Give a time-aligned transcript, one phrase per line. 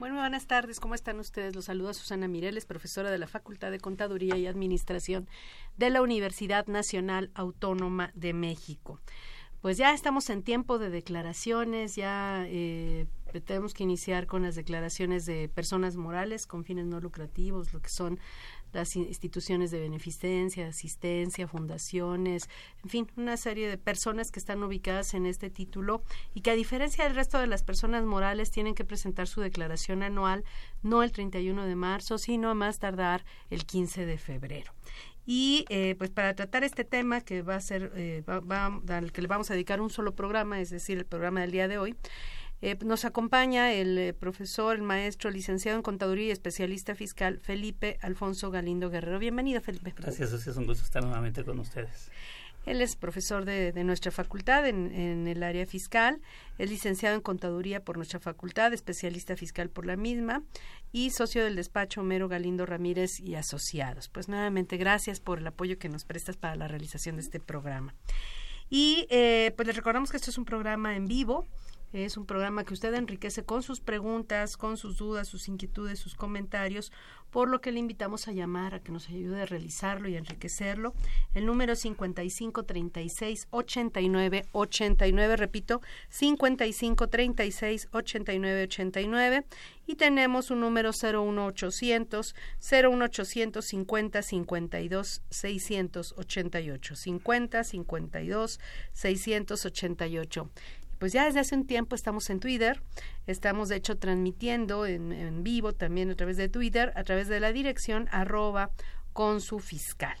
[0.00, 1.54] Bueno, buenas tardes, ¿cómo están ustedes?
[1.54, 5.28] Los saluda Susana Mireles, profesora de la Facultad de Contaduría y Administración
[5.76, 8.98] de la Universidad Nacional Autónoma de México.
[9.60, 13.08] Pues ya estamos en tiempo de declaraciones, ya eh,
[13.44, 17.90] tenemos que iniciar con las declaraciones de personas morales con fines no lucrativos, lo que
[17.90, 18.18] son
[18.72, 22.48] las in- instituciones de beneficencia, asistencia, fundaciones,
[22.84, 26.02] en fin, una serie de personas que están ubicadas en este título
[26.34, 30.02] y que a diferencia del resto de las personas morales tienen que presentar su declaración
[30.02, 30.44] anual
[30.82, 34.72] no el 31 de marzo, sino a más tardar el 15 de febrero.
[35.26, 39.12] Y eh, pues para tratar este tema que va a ser, eh, va- va- al
[39.12, 41.78] que le vamos a dedicar un solo programa, es decir, el programa del día de
[41.78, 41.94] hoy,
[42.62, 47.98] eh, nos acompaña el eh, profesor, el maestro, licenciado en Contaduría y especialista fiscal Felipe
[48.02, 49.18] Alfonso Galindo Guerrero.
[49.18, 49.94] Bienvenido, Felipe.
[49.96, 52.10] Gracias, es un gusto estar nuevamente con ustedes.
[52.66, 56.20] Él es profesor de, de nuestra facultad en, en el área fiscal,
[56.58, 60.42] es licenciado en Contaduría por nuestra facultad, especialista fiscal por la misma
[60.92, 64.08] y socio del despacho Homero Galindo Ramírez y Asociados.
[64.08, 67.94] Pues nuevamente gracias por el apoyo que nos prestas para la realización de este programa.
[68.68, 71.46] Y eh, pues les recordamos que esto es un programa en vivo,
[71.92, 76.14] es un programa que usted enriquece con sus preguntas, con sus dudas, sus inquietudes, sus
[76.14, 76.92] comentarios,
[77.30, 80.94] por lo que le invitamos a llamar a que nos ayude a realizarlo y enriquecerlo.
[81.34, 89.44] El número es 55 36 89 89, repito, 55 36 89 89
[89.86, 98.60] y tenemos un número 01800 01800 50 52 688 50 52
[98.92, 100.50] 688
[101.00, 102.82] pues ya desde hace un tiempo estamos en Twitter,
[103.26, 107.52] estamos de hecho transmitiendo en, vivo también a través de Twitter, a través de la
[107.52, 108.70] dirección arroba
[109.14, 110.18] con su fiscal.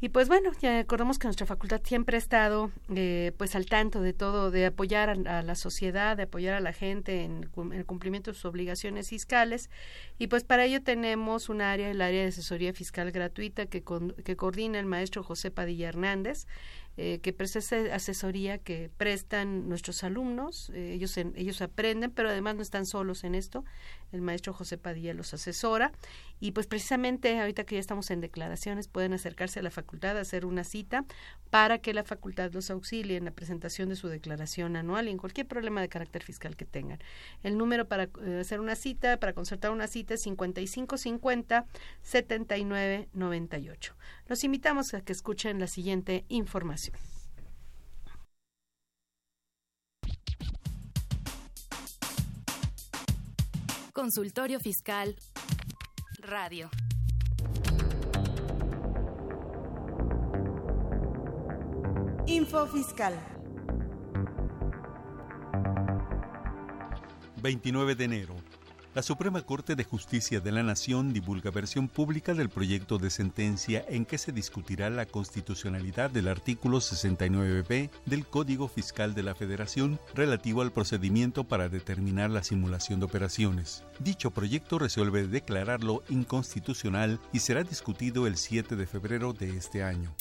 [0.00, 4.00] Y pues bueno, ya recordamos que nuestra facultad siempre ha estado eh, pues al tanto
[4.00, 8.30] de todo, de apoyar a, la sociedad, de apoyar a la gente en, el cumplimiento
[8.30, 9.68] de sus obligaciones fiscales.
[10.16, 13.82] Y pues para ello tenemos un área, el área de asesoría fiscal gratuita que,
[14.24, 16.46] que coordina el maestro José Padilla Hernández,
[16.98, 17.60] eh, que presta
[17.94, 20.70] asesoría que prestan nuestros alumnos.
[20.74, 23.64] eh, ellos, en- ellos aprenden, pero además no están solos en esto.
[24.12, 25.92] El maestro José Padilla los asesora.
[26.40, 30.20] Y pues precisamente ahorita que ya estamos en declaraciones, pueden acercarse a la facultad a
[30.20, 31.04] hacer una cita
[31.50, 35.18] para que la facultad los auxilie en la presentación de su declaración anual y en
[35.18, 37.00] cualquier problema de carácter fiscal que tengan.
[37.42, 41.66] El número para eh, hacer una cita, para concertar una cita es 5550
[42.02, 43.96] 7998.
[44.28, 46.96] Los invitamos a que escuchen la siguiente información.
[53.98, 55.16] Consultorio Fiscal.
[56.20, 56.70] Radio.
[62.28, 63.18] Info Fiscal.
[67.42, 68.36] 29 de enero.
[68.98, 73.84] La Suprema Corte de Justicia de la Nación divulga versión pública del proyecto de sentencia
[73.88, 80.00] en que se discutirá la constitucionalidad del artículo 69b del Código Fiscal de la Federación
[80.16, 83.84] relativo al procedimiento para determinar la simulación de operaciones.
[84.00, 90.12] Dicho proyecto resuelve declararlo inconstitucional y será discutido el 7 de febrero de este año.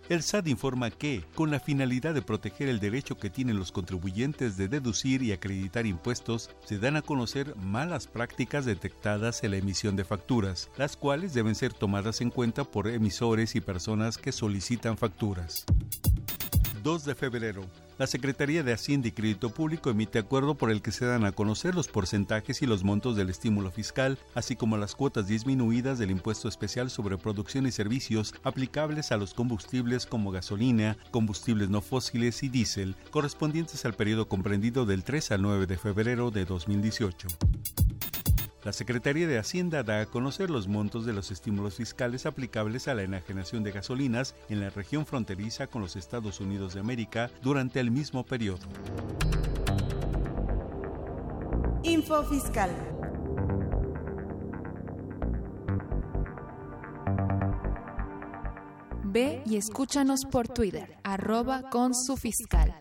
[0.07, 4.55] El SAT informa que, con la finalidad de proteger el derecho que tienen los contribuyentes
[4.55, 9.97] de deducir y acreditar impuestos, se dan a conocer malas prácticas detectadas en la emisión
[9.97, 14.97] de facturas, las cuales deben ser tomadas en cuenta por emisores y personas que solicitan
[14.97, 15.65] facturas.
[16.87, 17.65] 2 de febrero.
[17.97, 21.33] La Secretaría de Hacienda y Crédito Público emite acuerdo por el que se dan a
[21.33, 26.11] conocer los porcentajes y los montos del estímulo fiscal, así como las cuotas disminuidas del
[26.11, 32.41] impuesto especial sobre producción y servicios aplicables a los combustibles como gasolina, combustibles no fósiles
[32.43, 37.27] y diésel, correspondientes al periodo comprendido del 3 al 9 de febrero de 2018.
[38.67, 42.95] La Secretaría de Hacienda da a conocer los montos de los estímulos fiscales aplicables a
[42.95, 47.79] la enajenación de gasolinas en la región fronteriza con los Estados Unidos de América durante
[47.79, 48.59] el mismo periodo.
[51.83, 52.69] Info Fiscal.
[59.05, 62.75] Ve y escúchanos por Twitter, arroba con su fiscal.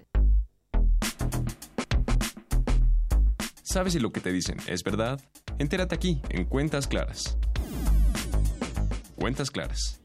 [3.62, 5.20] ¿Sabes si lo que te dicen es verdad?
[5.58, 7.38] Entérate aquí, en Cuentas Claras.
[9.16, 10.02] Cuentas Claras.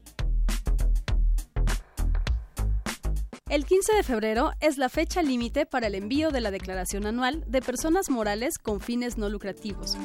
[3.50, 7.44] El 15 de febrero es la fecha límite para el envío de la declaración anual
[7.46, 9.98] de personas morales con fines no lucrativos,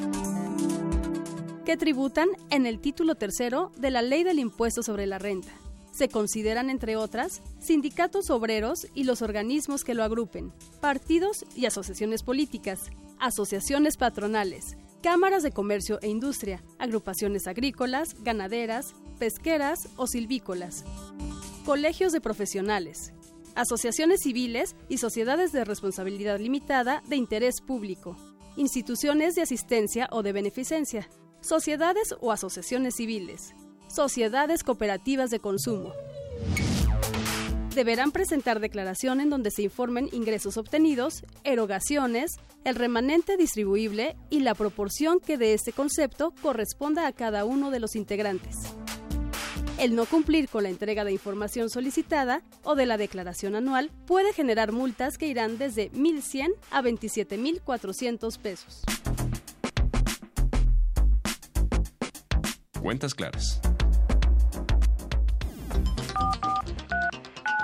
[1.64, 5.52] que tributan en el título tercero de la Ley del Impuesto sobre la Renta.
[5.92, 10.52] Se consideran, entre otras, sindicatos obreros y los organismos que lo agrupen,
[10.82, 19.88] partidos y asociaciones políticas, asociaciones patronales, cámaras de comercio e industria, agrupaciones agrícolas, ganaderas, pesqueras
[19.96, 20.84] o silvícolas,
[21.64, 23.12] colegios de profesionales,
[23.54, 28.16] asociaciones civiles y sociedades de responsabilidad limitada de interés público,
[28.56, 31.08] instituciones de asistencia o de beneficencia,
[31.40, 33.54] sociedades o asociaciones civiles,
[33.88, 35.92] sociedades cooperativas de consumo.
[37.78, 42.32] Deberán presentar declaración en donde se informen ingresos obtenidos, erogaciones,
[42.64, 47.78] el remanente distribuible y la proporción que de este concepto corresponda a cada uno de
[47.78, 48.56] los integrantes.
[49.78, 54.32] El no cumplir con la entrega de información solicitada o de la declaración anual puede
[54.32, 58.82] generar multas que irán desde 1.100 a 27.400 pesos.
[62.82, 63.60] Cuentas claras.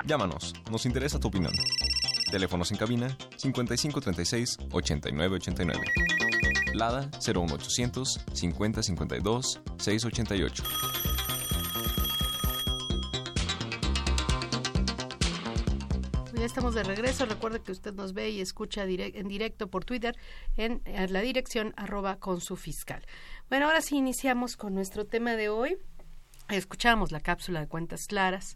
[0.05, 1.51] Llámanos, nos interesa tu opinión.
[2.29, 5.83] Teléfonos en cabina 5536 8989.
[6.75, 10.63] Lada 01800 5052 688.
[16.33, 17.25] Ya estamos de regreso.
[17.25, 20.15] Recuerde que usted nos ve y escucha en directo por Twitter
[20.55, 23.03] en, la dirección arroba con su fiscal.
[23.49, 25.79] Bueno, ahora sí iniciamos con nuestro tema de hoy.
[26.49, 28.55] Escuchamos la cápsula de cuentas claras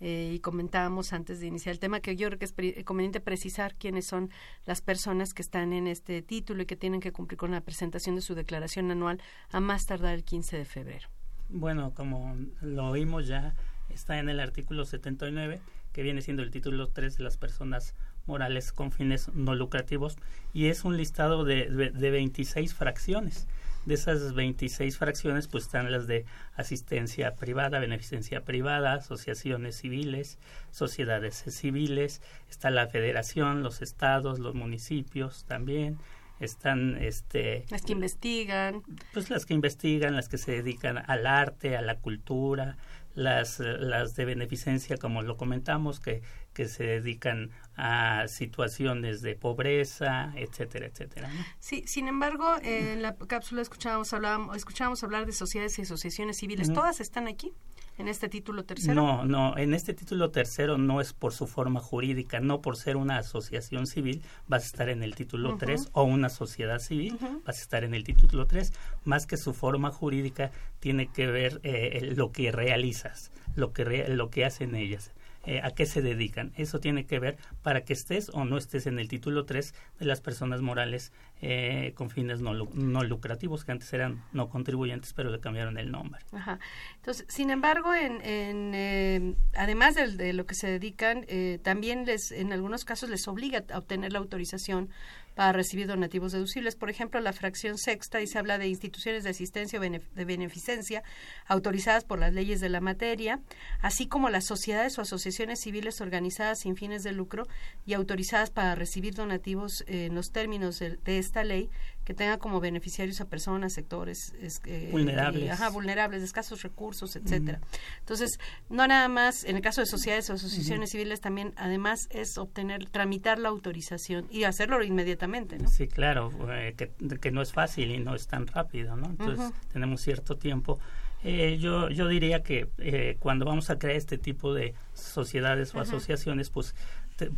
[0.00, 3.20] eh, y comentábamos antes de iniciar el tema que yo creo que es eh, conveniente
[3.20, 4.30] precisar quiénes son
[4.64, 8.14] las personas que están en este título y que tienen que cumplir con la presentación
[8.16, 11.08] de su declaración anual a más tardar el 15 de febrero.
[11.50, 13.54] Bueno, como lo oímos ya,
[13.90, 15.60] está en el artículo 79,
[15.92, 17.94] que viene siendo el título 3 de las personas
[18.26, 20.16] morales con fines no lucrativos,
[20.52, 23.48] y es un listado de, de, de 26 fracciones
[23.86, 30.38] de esas 26 fracciones, pues están las de asistencia privada, beneficencia privada, asociaciones civiles,
[30.70, 35.98] sociedades civiles, está la federación, los estados, los municipios también,
[36.40, 38.82] están este las que investigan
[39.12, 42.76] pues las que investigan las que se dedican al arte a la cultura
[43.14, 50.32] las las de beneficencia como lo comentamos que que se dedican a situaciones de pobreza,
[50.36, 51.30] etcétera, etcétera.
[51.60, 56.72] Sí, sin embargo, en la cápsula escuchábamos, hablábamos, escuchábamos hablar de sociedades y asociaciones civiles.
[56.72, 57.52] ¿Todas están aquí?
[58.00, 58.94] En este título tercero?
[58.94, 62.96] No, no, en este título tercero no es por su forma jurídica, no por ser
[62.96, 67.58] una asociación civil vas a estar en el título 3 o una sociedad civil vas
[67.58, 68.72] a estar en el título 3,
[69.04, 74.30] más que su forma jurídica tiene que ver eh, lo que realizas, lo que, lo
[74.30, 75.12] que hacen ellas
[75.44, 76.52] eh, a qué se dedican.
[76.56, 80.04] Eso tiene que ver para que estés o no estés en el título 3 de
[80.04, 85.30] las personas morales eh, con fines no, no, lucrativos, que antes eran no contribuyentes, pero
[85.30, 86.20] le cambiaron el nombre.
[86.32, 86.58] Ajá.
[86.96, 91.24] Entonces, sin embargo, en, en eh, además de, de, lo que se dedican,
[91.62, 94.90] también les, en algunos casos les obliga a obtener la autorización
[95.34, 96.76] para recibir donativos deducibles.
[96.76, 101.02] Por ejemplo, la fracción sexta y se habla de instituciones de asistencia o de beneficencia
[101.46, 103.40] autorizadas por las leyes de la materia,
[103.80, 107.46] así como las sociedades o asociaciones civiles organizadas sin fines de lucro
[107.86, 111.70] y autorizadas para recibir donativos en los términos de, esta ley
[112.04, 114.32] que tenga como beneficiarios a personas, sectores
[114.64, 117.60] eh, vulnerables, ajá, vulnerables, de escasos recursos, etcétera.
[118.00, 118.38] Entonces,
[118.68, 122.86] no nada más, en el caso de sociedades o asociaciones civiles, también, además, es obtener,
[122.86, 125.68] tramitar la autorización y hacerlo inmediatamente, ¿no?
[125.68, 129.06] Sí, claro, eh, que, no es fácil y no es tan rápido, ¿no?
[129.06, 130.80] Entonces, tenemos cierto tiempo.
[131.22, 136.48] Eh, yo, yo diría que cuando vamos a crear este tipo de sociedades o asociaciones,
[136.48, 136.74] pues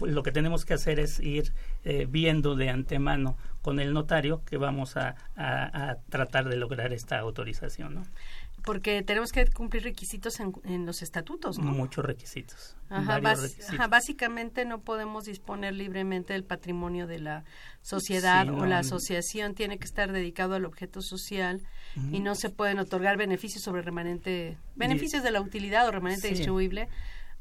[0.01, 1.53] lo que tenemos que hacer es ir
[2.09, 7.95] viendo de antemano con el notario que vamos a, a, tratar de lograr esta autorización,
[7.95, 8.03] ¿no?
[8.65, 11.73] Porque tenemos que cumplir requisitos en, en los estatutos, ¿no?
[11.73, 12.77] Muchos requisitos.
[12.91, 13.89] Ajá, requisitos.
[13.89, 17.45] básicamente no podemos disponer libremente del patrimonio de la
[17.81, 21.63] sociedad o la asociación tiene que estar dedicado al objeto social
[22.13, 26.89] y no se pueden otorgar beneficios sobre remanente, beneficios de la utilidad o remanente distribuible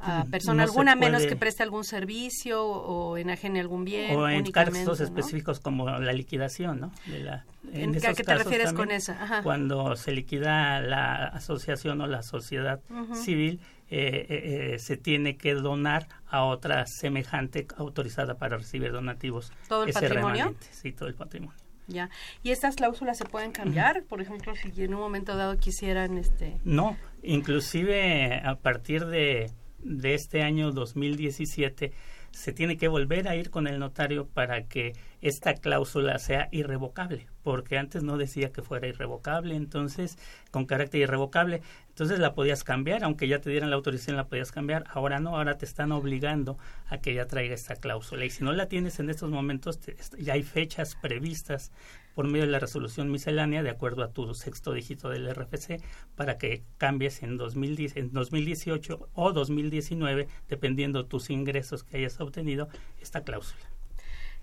[0.01, 4.15] a persona alguna menos que preste algún servicio o enajene algún bien.
[4.15, 6.91] O en casos específicos como la liquidación, ¿no?
[7.05, 9.13] De la, en, ¿A qué te refieres con eso?
[9.43, 12.81] Cuando se liquida la asociación o la sociedad
[13.13, 19.51] civil, eh, eh, eh, se tiene que donar a otra semejante autorizada para recibir donativos.
[19.67, 20.55] ¿Todo el patrimonio?
[20.71, 21.57] Sí, todo el patrimonio.
[21.87, 22.09] Ya.
[22.41, 24.03] ¿Y estas cláusulas se pueden cambiar?
[24.03, 26.17] Por ejemplo, si en un momento dado quisieran...
[26.17, 29.51] este No, inclusive a partir de
[29.83, 31.91] de este año 2017
[32.31, 37.27] se tiene que volver a ir con el notario para que esta cláusula sea irrevocable,
[37.43, 40.17] porque antes no decía que fuera irrevocable, entonces
[40.49, 44.51] con carácter irrevocable, entonces la podías cambiar, aunque ya te dieran la autorización la podías
[44.51, 46.57] cambiar, ahora no, ahora te están obligando
[46.87, 49.79] a que ya traiga esta cláusula y si no la tienes en estos momentos
[50.17, 51.71] ya hay fechas previstas
[52.15, 55.81] por medio de la resolución miscelánea de acuerdo a tu sexto dígito del RFC
[56.15, 62.69] para que cambies en, 2010, en 2018 o 2019, dependiendo tus ingresos que hayas obtenido,
[62.99, 63.70] esta cláusula.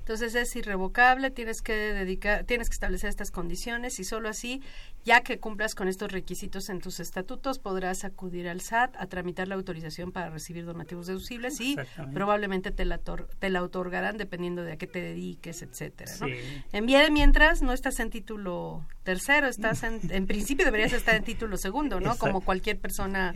[0.09, 4.63] Entonces es irrevocable, tienes que dedicar, tienes que establecer estas condiciones y solo así,
[5.05, 9.49] ya que cumplas con estos requisitos en tus estatutos, podrás acudir al SAT a tramitar
[9.49, 11.77] la autorización para recibir donativos deducibles y
[12.15, 12.97] probablemente te la,
[13.39, 16.11] te la otorgarán dependiendo de a qué te dediques, etcétera.
[16.21, 16.27] ¿no?
[16.73, 21.25] En de mientras no estás en título tercero, estás en, en principio deberías estar en
[21.25, 22.17] título segundo, ¿no?
[22.17, 23.35] Como cualquier persona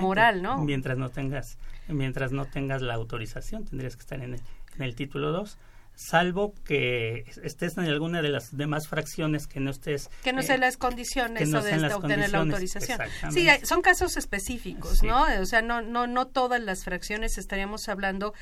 [0.00, 0.62] moral, ¿no?
[0.62, 4.40] Mientras no tengas, mientras no tengas la autorización, tendrías que estar en el,
[4.76, 5.58] en el título 2
[5.96, 10.60] salvo que estés en alguna de las demás fracciones que no estés que no sean
[10.60, 12.98] las condiciones o de obtener la autorización.
[13.30, 18.34] Sí son casos específicos no o sea no no no todas las fracciones estaríamos hablando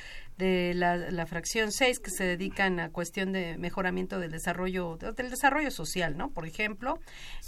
[0.43, 5.31] de la, la fracción 6 que se dedican a cuestión de mejoramiento del desarrollo del
[5.31, 6.99] desarrollo social no por ejemplo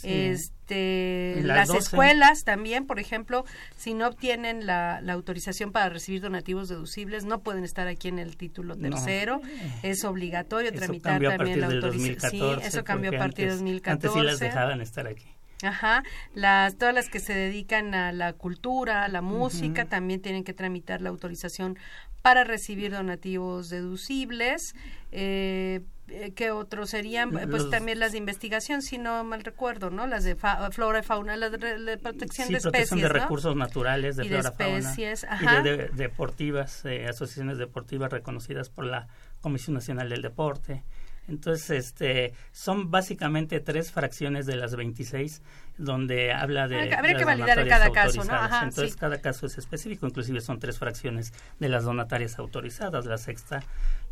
[0.02, 3.44] este las, escuelas también por ejemplo
[3.76, 8.18] si no obtienen la, la, autorización para recibir donativos deducibles no pueden estar aquí en
[8.18, 9.40] el título tercero.
[9.82, 12.60] Es obligatorio tramitar también la autorización.
[12.60, 13.90] Sí, eso cambió a partir de 2014.
[13.90, 15.26] Antes sí las dejaban estar aquí.
[15.62, 16.02] Ajá,
[16.34, 20.52] las, todas las que se dedican a la cultura, a la música, también tienen que
[20.52, 21.78] tramitar la autorización
[22.24, 24.74] para recibir donativos deducibles.
[25.12, 27.30] Eh, eh ¿Qué otros serían?
[27.50, 30.06] pues también las de investigación, si no mal recuerdo, ¿no?
[30.06, 30.34] Las de
[30.70, 35.26] flora y fauna, las de, protección de especies, de recursos naturales, de flora y especies,
[35.28, 35.60] fauna.
[35.60, 39.06] Y de, deportivas, eh, asociaciones deportivas reconocidas por la
[39.42, 40.82] Comisión Nacional del Deporte.
[41.28, 45.42] Entonces, este, son básicamente tres fracciones de las 26
[45.78, 46.94] donde habla de...
[46.94, 48.62] Habría que validar en cada caso, ¿no?
[48.62, 53.62] Entonces, cada caso es específico, inclusive son tres fracciones de las donatarias autorizadas, la sexta,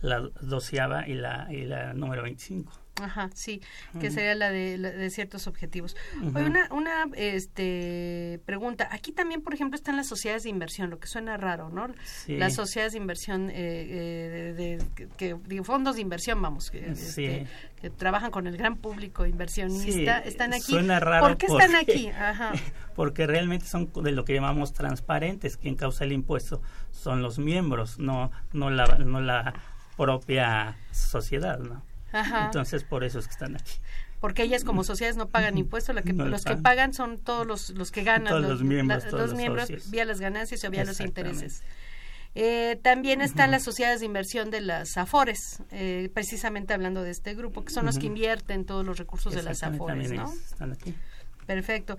[0.02, 2.82] la doceava y la, y la número 25.
[3.00, 3.62] Ajá, sí,
[3.98, 5.96] que sería la de, de ciertos objetivos.
[6.20, 8.88] una, una este, pregunta.
[8.92, 11.88] Aquí también, por ejemplo, están las sociedades de inversión, lo que suena raro, ¿no?
[12.28, 17.46] Las sociedades de inversión, eh, eh de, que, fondos de inversión, vamos, que, este,
[17.80, 20.72] que, trabajan con el gran público inversionista, están aquí.
[20.72, 21.28] Suena raro.
[21.28, 22.08] ¿Por qué están aquí?
[22.08, 22.52] Ajá.
[22.94, 25.56] Porque realmente son de lo que llamamos transparentes.
[25.56, 29.54] Quien causa el impuesto son los miembros, no, no, la, no la
[30.02, 31.82] propia sociedad, ¿no?
[32.44, 33.72] Entonces, por eso es que están aquí.
[34.20, 37.90] Porque ellas como sociedades no pagan impuestos, que, los que pagan son todos los, los
[37.90, 41.62] que ganan, los, miembros, los, miembros vía las ganancias o vía los intereses.
[42.34, 47.34] Eh, también están las sociedades de inversión de las AFORES, eh, precisamente hablando de este
[47.34, 50.32] grupo, que son los que invierten todos los recursos de las AFORES, ¿no?
[50.32, 50.94] Están aquí.
[51.46, 51.98] Perfecto.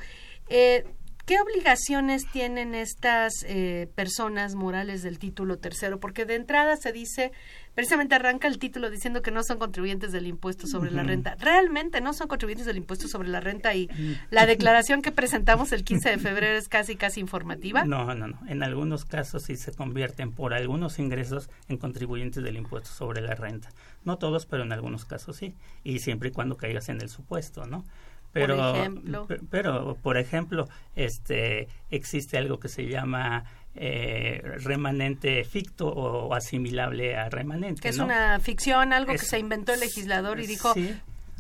[0.49, 0.85] Eh,
[1.25, 5.97] ¿Qué obligaciones tienen estas eh, personas morales del título tercero?
[6.01, 7.31] Porque de entrada se dice,
[7.75, 11.35] precisamente arranca el título diciendo que no son contribuyentes del impuesto sobre la renta.
[11.39, 13.89] Realmente no son contribuyentes del impuesto sobre la renta y
[14.29, 17.83] la declaración que presentamos el 15 de febrero es casi, casi informativa.
[17.85, 18.39] No, no, no.
[18.47, 23.35] En algunos casos sí se convierten por algunos ingresos en contribuyentes del impuesto sobre la
[23.35, 23.69] renta.
[24.03, 25.55] No todos, pero en algunos casos sí.
[25.83, 27.83] Y siempre y cuando caigas en el supuesto, ¿no?
[28.33, 29.27] pero por ejemplo.
[29.49, 37.29] pero por ejemplo este existe algo que se llama eh, remanente ficto o asimilable a
[37.29, 38.05] remanente que es ¿no?
[38.05, 40.93] una ficción algo Es- que se inventó el legislador y dijo sí.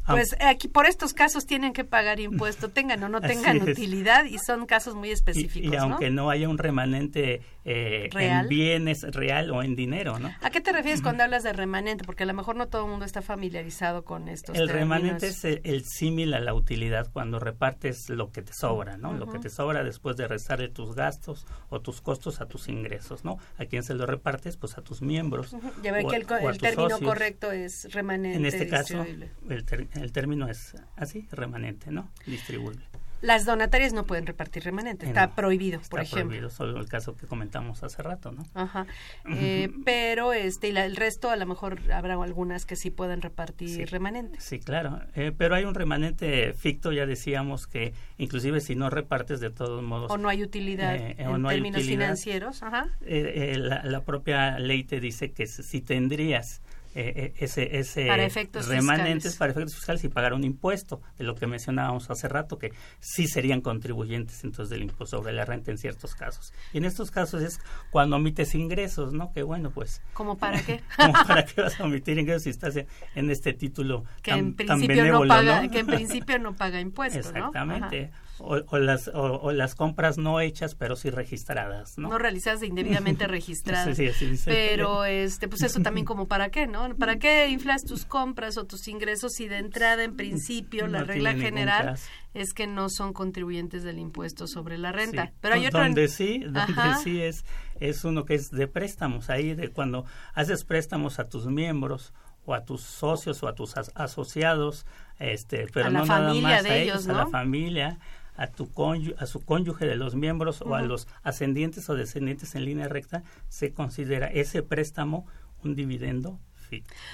[0.05, 3.77] Pues aquí por estos casos tienen que pagar impuesto tengan o no Así tengan es.
[3.77, 6.23] utilidad y son casos muy específicos y aunque ¿no?
[6.23, 10.71] no haya un remanente eh, en bienes real o en dinero no ¿A qué te
[10.71, 12.03] refieres cuando hablas de remanente?
[12.03, 14.99] Porque a lo mejor no todo el mundo está familiarizado con estos el términos.
[14.99, 19.13] remanente es el, el símil a la utilidad cuando repartes lo que te sobra, ¿no?
[19.13, 23.23] Lo que te sobra después de restarle tus gastos o tus costos a tus ingresos,
[23.23, 23.37] ¿no?
[23.57, 24.57] ¿A quién se lo repartes?
[24.57, 25.53] Pues a tus miembros.
[25.53, 25.71] Ujú.
[25.81, 26.25] Ya ve que el,
[26.57, 27.01] término socios.
[27.01, 32.09] correcto es remanente En este caso, el, el término es así, remanente, ¿no?
[32.25, 32.83] Distribuible.
[33.21, 36.25] Las donatarias no pueden repartir remanente, está Eh, no, prohibido, Está por ejemplo.
[36.27, 38.43] prohibido, solo el caso que comentamos hace rato, ¿no?
[38.53, 38.85] Ajá.
[39.29, 43.21] Eh, pero este y la- el resto a lo mejor habrá algunas que sí pueden
[43.21, 43.85] repartir Sí.
[43.85, 44.41] remanente.
[44.41, 44.99] Sí, claro.
[45.15, 49.81] Eh, pero hay un remanente ficto, ya decíamos que inclusive si no repartes de todos
[49.81, 50.11] modos...
[50.11, 52.61] O no hay utilidad eh, o en no hay términos utilidad, financieros.
[52.61, 52.89] Ajá.
[53.05, 56.61] eh, eh, la, la propia ley te dice que si tendrías
[56.95, 59.37] eh, eh, ese, ese Para remanentes fiscales.
[59.37, 63.27] para efectos fiscales y pagar un impuesto, de lo que mencionábamos hace rato, que sí
[63.27, 66.53] serían contribuyentes entonces del impuesto sobre la renta en ciertos casos.
[66.71, 67.59] Y en estos casos es
[67.91, 69.31] cuando omites ingresos, ¿no?
[69.33, 70.01] Que bueno, pues...
[70.13, 70.81] ¿Como para qué?
[70.97, 74.55] ¿cómo ¿Para qué vas a omitir ingresos si estás en, este título que tan, en
[74.55, 75.71] tan principio no paga, ¿no?
[75.71, 77.47] que en principio no paga impuestos, ¿no?
[77.47, 78.11] Exactamente.
[78.39, 82.09] O, o las, o, o las compras no hechas, pero sí registradas, ¿no?
[82.09, 83.95] No realizadas e indebidamente registradas.
[83.97, 84.43] Sí, sí, sí.
[84.45, 86.95] Pero este pues eso también como para qué, ¿no?
[86.95, 91.05] ¿Para qué inflas tus compras o tus ingresos si de entrada en principio la No
[91.05, 91.97] regla general
[92.33, 95.31] es que no son contribuyentes del impuesto sobre la renta?
[95.39, 96.95] Pero hay otro donde sí, donde Ajá.
[96.95, 97.45] sí es
[97.79, 102.13] es uno que es de préstamos, ahí de cuando haces préstamos a tus miembros
[102.45, 104.85] o a tus socios o a tus as- asociados,
[105.19, 107.29] este, pero A la no nada más de a ellos, a la ¿no?
[107.29, 107.99] familia,
[108.35, 112.55] a tu cónyu- a su cónyuge de los miembros o a los ascendientes o descendientes
[112.55, 115.25] en línea recta, se considera ese préstamo
[115.63, 116.39] un dividendo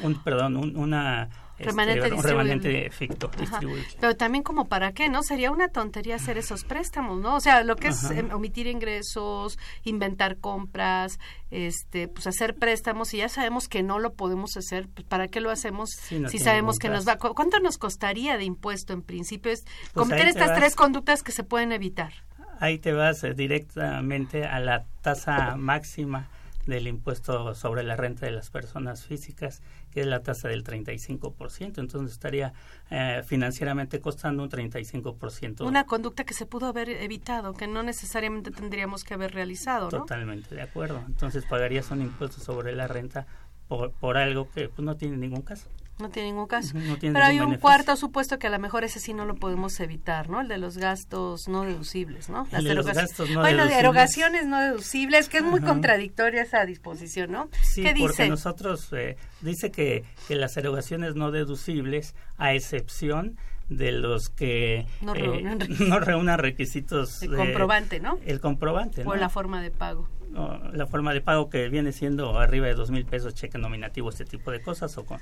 [0.04, 2.32] un perdón, un, una este, Remanente un distribuible.
[2.32, 3.38] remanente ficto, Ajá.
[3.42, 3.86] distribuible.
[4.00, 5.24] Pero también como para qué, ¿no?
[5.24, 7.36] Sería una tontería hacer esos préstamos, ¿no?
[7.36, 11.20] O sea, lo que es em, omitir ingresos, inventar compras,
[11.52, 15.42] este, pues hacer préstamos y ya sabemos que no lo podemos hacer, pues ¿para qué
[15.42, 18.94] lo hacemos Sí, no si sabemos que nos va cu- cuánto nos costaría de impuesto
[18.94, 20.60] en principio es Pues cometer estas vas.
[20.60, 22.14] tres conductas que se pueden evitar.
[22.62, 26.30] ahí te vas eh, directamente a la tasa máxima
[26.70, 31.80] del impuesto sobre la renta de las personas físicas, que es la tasa del 35%.
[31.80, 32.54] Entonces estaría
[32.90, 35.66] eh, financieramente costando un 35%.
[35.66, 40.00] Una conducta que se pudo haber evitado, que no necesariamente tendríamos que haber realizado, ¿no?
[40.00, 41.04] Totalmente de acuerdo.
[41.06, 43.28] Entonces pagarías un impuesto sobre la renta
[43.68, 45.68] por, por algo que pues, no tiene ningún caso.
[46.00, 46.78] No tiene ningún caso.
[46.78, 47.62] Ujú, no tiene Pero hay un beneficio.
[47.62, 50.40] cuarto supuesto que a lo mejor ese sí no lo podemos evitar, ¿no?
[50.42, 52.48] El de los gastos no deducibles, ¿no?
[52.54, 53.80] El de los gastos no bueno, de deducibles.
[53.80, 57.50] erogaciones no deducibles, que es muy contradictoria esa disposición, ¿no?
[57.62, 58.30] Sí, ¿Qué porque dice?
[58.30, 63.36] nosotros eh, dice que, que las erogaciones no deducibles, a excepción
[63.68, 65.60] de los que No eh, reúnan
[65.90, 68.18] no reúnan requisitos El de- comprobante, ¿no?
[68.26, 69.16] el comprobante ¿no?
[69.16, 70.08] la forma de pago.
[70.36, 74.10] O la forma de pago que viene siendo arriba de dos mil pesos cheque nominativo
[74.10, 75.20] este tipo de cosas o con,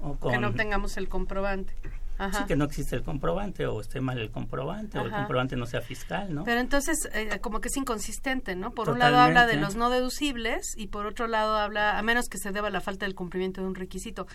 [0.00, 1.74] o con Que no tengamos el comprobante.
[2.18, 2.40] Ajá.
[2.40, 5.64] sí, que no existe el comprobante o esté mal el comprobante o el comprobante no
[5.64, 8.72] sea fiscal no Pero entonces, eh, como que es inconsistente, ¿no?
[8.72, 12.28] Por un lado habla de los no deducibles y por otro lado habla, a menos
[12.28, 14.26] que se deba a la falta del cumplimiento de un requisito.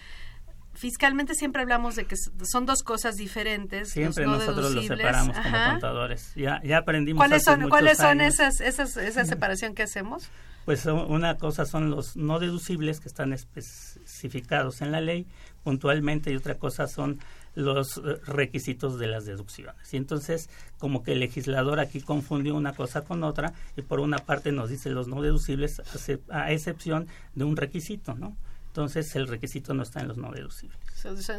[0.74, 3.92] Fiscalmente siempre hablamos de que son dos cosas diferentes.
[3.92, 7.98] siempre los no nosotros los separamos como contadores ya ya aprendimos ¿Cuáles hace son, ¿cuáles
[8.00, 8.34] son años.
[8.34, 10.32] esas, esas, esa separación que hacemos?
[10.66, 15.28] Pues una cosa son los no deducibles que están especificados en la ley
[15.66, 17.20] puntualmente y otra cosa son
[17.56, 19.94] los eh, requisitos de las deducciones.
[19.94, 24.20] Y entonces, como que el legislador aquí confundió una cosa con otra y por una
[24.20, 28.38] parte nos dice los no deducibles a ce- a excepción de un requisito, ¿no?
[28.68, 30.78] Entonces, el requisito no está en los no deducibles.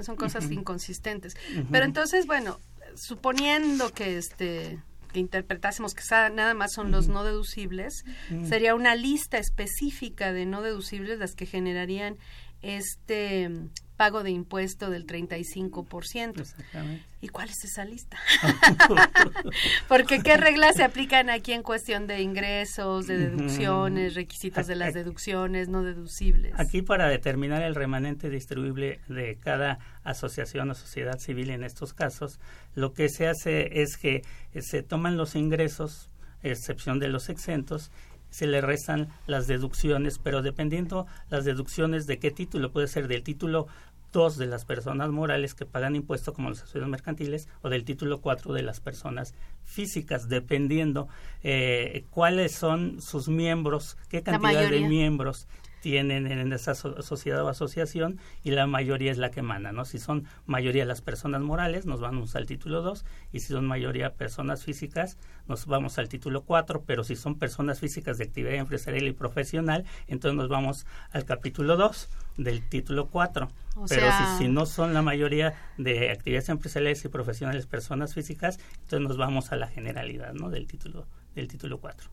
[0.02, 1.34] Son, cosas inconsistentes.
[1.70, 2.58] Pero entonces, bueno,
[2.94, 4.78] suponiendo que este
[5.12, 6.02] que interpretásemos que
[6.34, 8.04] nada más son los no deducibles,
[8.48, 12.16] sería una lista específica de no deducibles las que generarían
[12.60, 13.50] este
[13.96, 16.40] pago de impuesto del 35%.
[16.40, 17.04] Exactamente.
[17.20, 18.18] ¿Y cuál es esa lista?
[19.88, 24.94] Porque qué reglas se aplican aquí en cuestión de ingresos, de deducciones, requisitos de las
[24.94, 26.52] deducciones no deducibles.
[26.56, 32.38] Aquí para determinar el remanente distribuible de cada asociación o sociedad civil en estos casos,
[32.74, 34.22] lo que se hace es que
[34.60, 36.10] se toman los ingresos,
[36.42, 37.90] excepción de los exentos,
[38.30, 43.22] se le restan las deducciones, pero dependiendo las deducciones de qué título, puede ser del
[43.22, 43.66] título
[44.12, 48.20] 2 de las personas morales que pagan impuesto como las asociaciones mercantiles o del título
[48.20, 49.34] 4 de las personas
[49.64, 51.08] físicas, dependiendo
[51.42, 55.48] eh, cuáles son sus miembros, qué cantidad de miembros
[55.80, 59.84] tienen en esa sociedad o asociación y la mayoría es la que manda, ¿no?
[59.84, 64.14] Si son mayoría las personas morales, nos vamos al título 2 y si son mayoría
[64.14, 69.06] personas físicas, nos vamos al título 4, pero si son personas físicas de actividad empresarial
[69.06, 72.08] y profesional, entonces nos vamos al capítulo 2
[72.38, 73.48] del título 4.
[73.88, 79.00] pero si, si, no son la mayoría de actividades empresariales y profesionales personas físicas, entonces
[79.00, 80.50] nos vamos a la generalidad, ¿no?
[80.50, 82.10] Del título del título 4.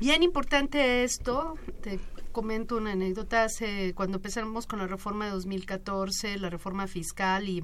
[0.00, 2.00] Bien importante esto, te
[2.32, 7.62] comento una anécdota, hace, cuando empezamos con la reforma de 2014, la reforma fiscal y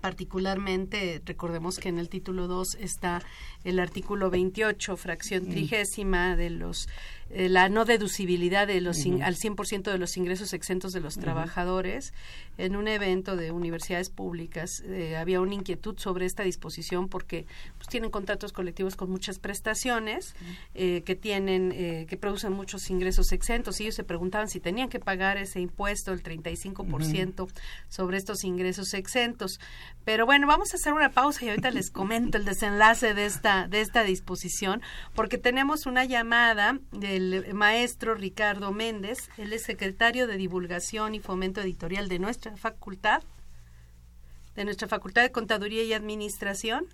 [0.00, 3.22] particularmente recordemos que en el título 2 está
[3.64, 6.88] el artículo 28, fracción trigésima de los
[7.30, 12.14] eh, la no deducibilidad de los al 100% de los ingresos exentos de los trabajadores.
[12.56, 17.88] En un evento de universidades públicas eh, había una inquietud sobre esta disposición porque pues,
[17.88, 20.34] tienen contratos colectivos con muchas prestaciones
[20.74, 23.80] eh, que tienen que producen muchos ingresos exentos.
[23.80, 27.48] Y ellos se preguntaban si tenían que pagar ese impuesto el 35%
[27.88, 29.60] sobre estos ingresos exentos.
[30.04, 33.68] Pero bueno, vamos a hacer una pausa y ahorita les comento el desenlace de esta
[33.68, 34.80] de esta disposición
[35.14, 39.28] porque tenemos una llamada de el maestro Ricardo Méndez.
[39.36, 43.22] Él es secretario de Divulgación y Fomento Editorial de nuestra facultad,
[44.54, 46.86] de nuestra Facultad de Contaduría y Administración.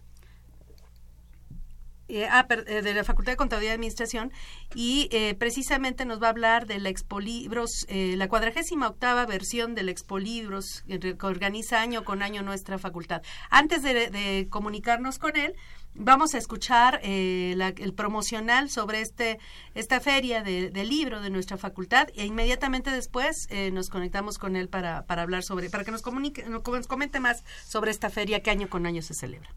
[2.07, 4.31] Eh, ah, eh, de la Facultad de Contaduría y Administración
[4.75, 9.89] y eh, precisamente nos va a hablar de la Expolibros, la cuadragésima octava versión del
[9.89, 13.23] Expolibros que organiza año con año nuestra facultad.
[13.49, 15.55] Antes de comunicarnos con él,
[15.97, 19.39] Vamos a escuchar eh, el promocional sobre este
[19.75, 24.69] esta feria del libro de nuestra facultad e inmediatamente después eh, nos conectamos con él
[24.69, 28.51] para, para hablar sobre, para que nos, comunique, nos comente más sobre esta feria que
[28.51, 29.51] año con año se celebra.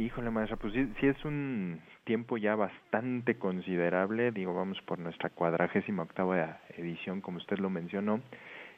[0.00, 5.28] Híjole, maestra, pues sí, sí, es un tiempo ya bastante considerable, digo, vamos por nuestra
[5.28, 8.22] cuadragésima octava edición, como usted lo mencionó,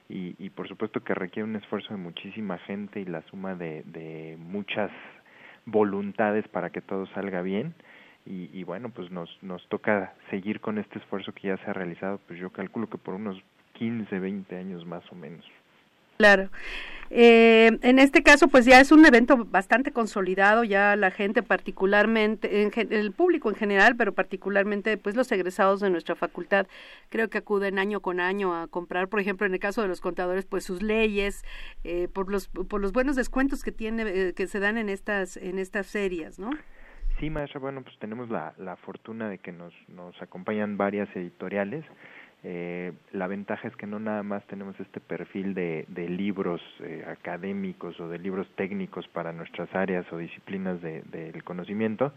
[0.09, 4.37] y, por supuesto que requiere un esfuerzo de muchísima gente y la suma de, de
[4.37, 4.91] muchas
[5.65, 7.73] voluntades para que todo salga bien,
[8.27, 11.73] y, y bueno, pues nos, nos toca seguir con este esfuerzo que ya se ha
[11.73, 13.41] realizado, pues yo calculo que por unos
[13.75, 15.47] 15, 20 años más o menos
[16.23, 16.51] Claro.
[17.15, 22.63] Eh, en este caso, pues ya es un evento bastante consolidado, ya la gente particularmente,
[22.63, 26.69] el público en general, pero particularmente pues los egresados de nuestra facultad,
[27.11, 30.01] creo que acuden año con año a comprar, por ejemplo, en el caso de los
[30.01, 31.45] contadores, pues sus leyes,
[31.83, 35.37] eh, por los por los buenos descuentos que tiene, eh, que se dan en estas
[35.37, 36.51] en estas ferias, ¿no?
[37.19, 41.85] Sí, maestra, bueno, pues tenemos la, la fortuna de que nos, nos acompañan varias editoriales
[42.45, 47.99] eh, la ventaja es que no nada más tenemos este perfil de, libros eh, académicos
[48.01, 52.13] o de libros técnicos para nuestras áreas o disciplinas del de, conocimiento,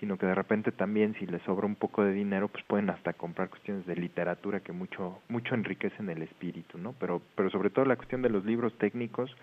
[0.00, 3.12] sino que de repente también si les sobra un poco de dinero, pues pueden hasta
[3.12, 6.94] comprar cuestiones de literatura que mucho mucho enriquecen el espíritu, ¿no?
[6.98, 9.34] Pero pero sobre todo la cuestión de los libros técnicos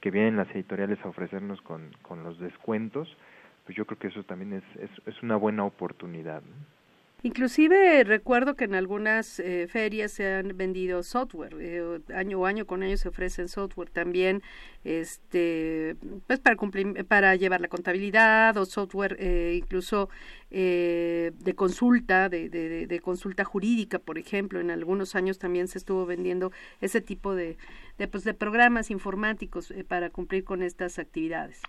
[0.00, 3.08] que vienen las editoriales a ofrecernos con, con los descuentos,
[3.64, 6.42] pues yo creo que eso también es, es, una buena oportunidad.
[7.24, 12.66] Inclusive recuerdo que en algunas eh, ferias se han vendido software, eh, año o año
[12.66, 14.42] con ellos se ofrecen software también,
[14.84, 20.10] este, pues para cumplir, para llevar la contabilidad o software eh, incluso
[20.50, 27.00] de consulta, de, consulta jurídica, por ejemplo, en algunos años también se estuvo vendiendo ese
[27.00, 27.56] tipo de,
[27.98, 31.60] de, pues, de programas informáticos para cumplir con estas actividades.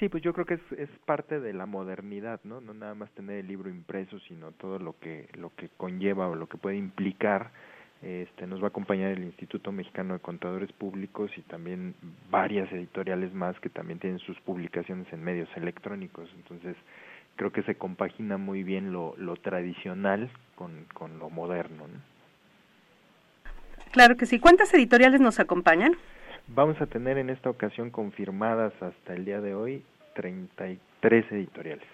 [0.00, 2.62] Sí, pues yo creo que es, es parte de la modernidad, ¿no?
[2.62, 6.34] No nada más tener el libro impreso, sino todo lo que lo que conlleva o
[6.34, 7.50] lo que puede implicar.
[8.00, 11.94] Este, nos va a acompañar el Instituto Mexicano de Contadores Públicos y también
[12.30, 16.30] varias editoriales más que también tienen sus publicaciones en medios electrónicos.
[16.34, 16.76] Entonces,
[17.36, 21.88] creo que se compagina muy bien lo, lo tradicional con, con lo moderno.
[21.88, 22.00] ¿no?
[23.92, 24.38] Claro que sí.
[24.38, 25.92] ¿Cuántas editoriales nos acompañan?
[26.52, 29.84] Vamos a tener en esta ocasión confirmadas hasta el día de hoy
[30.14, 31.86] 33 editoriales.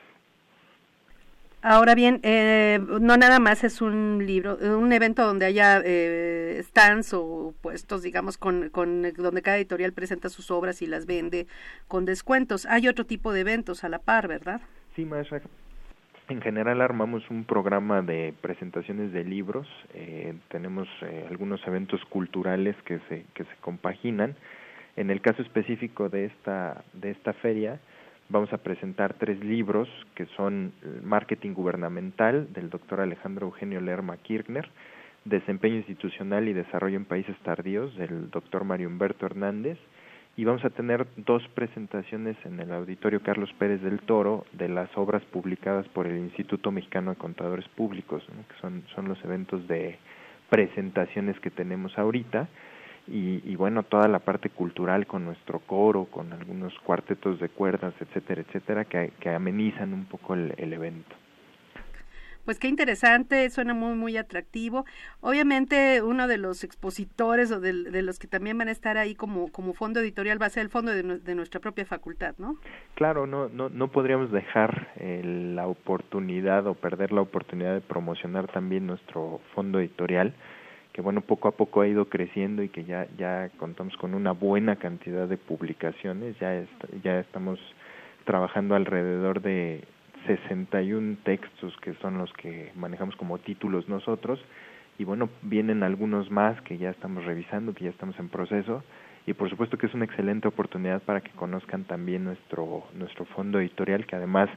[1.61, 7.13] Ahora bien, eh, no nada más es un libro, un evento donde haya eh, stands
[7.13, 11.47] o puestos, digamos, con, con donde cada editorial presenta sus obras y las vende
[11.87, 12.67] con descuentos.
[12.67, 14.61] Hay otro tipo de eventos a la par, ¿verdad?
[14.95, 15.43] Sí, maestra.
[16.29, 22.75] En general armamos un programa de presentaciones de libros, eh, tenemos eh, algunos eventos culturales
[22.85, 24.35] que se, que se compaginan.
[24.97, 27.79] En el caso específico de esta, de esta feria,
[28.29, 30.73] vamos a presentar tres libros que son
[31.05, 34.69] Marketing Gubernamental del doctor Alejandro Eugenio Lerma Kirchner,
[35.25, 39.79] Desempeño Institucional y Desarrollo en Países Tardíos del doctor Mario Humberto Hernández,
[40.37, 44.95] y vamos a tener dos presentaciones en el auditorio Carlos Pérez del Toro de las
[44.97, 49.99] obras publicadas por el Instituto Mexicano de Contadores Públicos, que son, son los eventos de
[50.51, 52.49] presentaciones que tenemos ahorita.
[53.09, 57.95] Y, y, bueno toda la parte cultural con nuestro coro, con algunos cuartetos de cuerdas,
[58.01, 61.15] etcétera, etcétera, que, que amenizan un poco el, el evento
[62.47, 64.87] pues qué interesante, suena muy, muy atractivo.
[65.21, 69.51] Obviamente uno de los expositores o de, los que también van a estar ahí como,
[69.51, 72.57] como fondo editorial va a ser el fondo de, nuestra propia facultad, ¿no?
[72.95, 78.47] Claro, no, no, no podríamos dejar eh, la oportunidad o perder la oportunidad de promocionar
[78.47, 80.33] también nuestro fondo editorial
[80.93, 84.33] que bueno poco a poco ha ido creciendo y que ya ya contamos con una
[84.33, 86.65] buena cantidad de publicaciones ya
[87.03, 87.59] ya estamos
[88.25, 89.85] trabajando alrededor de
[90.27, 94.41] 61 textos que son los que manejamos como títulos nosotros
[94.99, 98.83] y bueno, vienen algunos más que ya estamos revisando, que ya estamos en proceso
[99.27, 103.61] y por supuesto que es una excelente oportunidad para que conozcan también nuestro nuestro fondo
[103.61, 104.49] editorial que además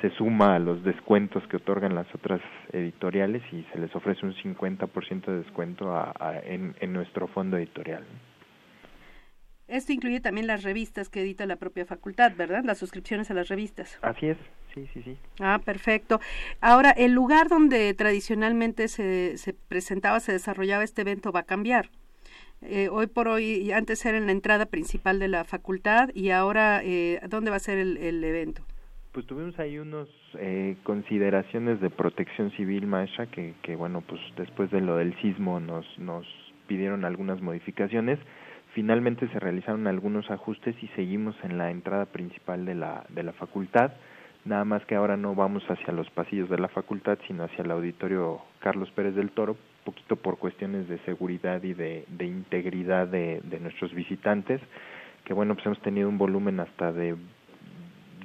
[0.00, 2.40] se suma a los descuentos que otorgan las otras
[2.72, 6.12] editoriales y se les ofrece un 50% de descuento a,
[6.44, 8.04] en, en nuestro fondo editorial.
[9.68, 12.64] Esto incluye también las revistas que edita la propia facultad, ¿verdad?
[12.64, 13.98] Las suscripciones a las revistas.
[14.00, 14.38] Así es,
[14.74, 15.16] sí, sí, sí.
[15.40, 16.20] Ah, perfecto.
[16.60, 21.90] Ahora, el lugar donde tradicionalmente se, se presentaba, se desarrollaba este evento va a cambiar.
[22.62, 26.80] Eh, hoy por hoy, antes era en la entrada principal de la facultad y ahora,
[26.82, 28.62] eh, ¿dónde va a ser el, el evento?
[29.12, 34.70] Pues tuvimos ahí unas eh, consideraciones de protección civil, maestra, que, que bueno, pues después
[34.70, 36.26] de lo del sismo nos, nos
[36.66, 38.18] pidieron algunas modificaciones
[38.78, 43.32] finalmente se realizaron algunos ajustes y seguimos en la entrada principal de la, de la
[43.32, 43.90] facultad,
[44.44, 47.72] nada más que ahora no vamos hacia los pasillos de la facultad, sino hacia el
[47.72, 53.40] auditorio Carlos Pérez del Toro, poquito por cuestiones de seguridad y de, de integridad de,
[53.42, 54.60] de nuestros visitantes,
[55.24, 57.16] que bueno, pues hemos tenido un volumen hasta de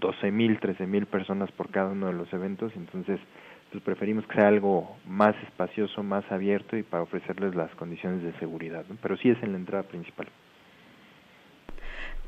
[0.02, 3.20] 12 mil, 13 mil personas por cada uno de los eventos, entonces
[3.74, 8.32] pues preferimos que sea algo más espacioso, más abierto y para ofrecerles las condiciones de
[8.40, 8.98] seguridad, ¿no?
[9.02, 10.28] pero sí es en la entrada principal.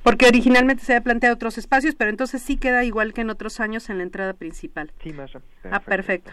[0.01, 3.59] Porque originalmente se había planteado otros espacios, pero entonces sí queda igual que en otros
[3.59, 4.91] años en la entrada principal.
[5.03, 5.31] Sí, más.
[5.31, 5.69] Perfecto.
[5.71, 6.31] Ah, perfecto.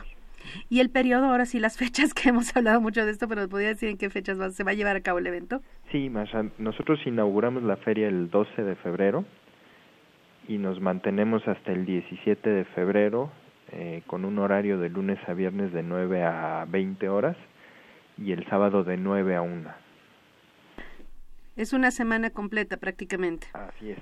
[0.71, 3.69] Y el periodo, ahora sí, las fechas, que hemos hablado mucho de esto, pero ¿podría
[3.69, 5.61] decir en qué fechas se va a llevar a cabo el evento?
[5.91, 9.27] Sí, Masha, nosotros inauguramos la feria el 12 de febrero
[10.49, 13.31] y nos mantenemos hasta el 17 de febrero
[13.73, 17.37] eh, con un horario de lunes a viernes de 9 a 20 horas
[18.19, 19.71] y el sábado de 9 a 1.
[21.57, 23.47] Es una semana completa prácticamente.
[23.55, 23.99] Así es.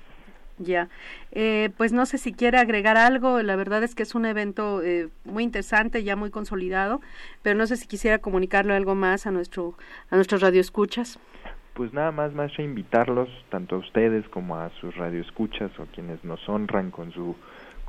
[0.57, 0.89] Ya,
[1.31, 4.83] eh, pues no sé si quiere agregar algo, la verdad es que es un evento
[4.83, 7.01] eh, muy interesante, ya muy consolidado,
[7.41, 9.75] pero no sé si quisiera comunicarle algo más a nuestro
[10.11, 11.19] a nuestros radioescuchas.
[11.73, 16.47] Pues nada más, más invitarlos, tanto a ustedes como a sus radioescuchas o quienes nos
[16.47, 17.35] honran con su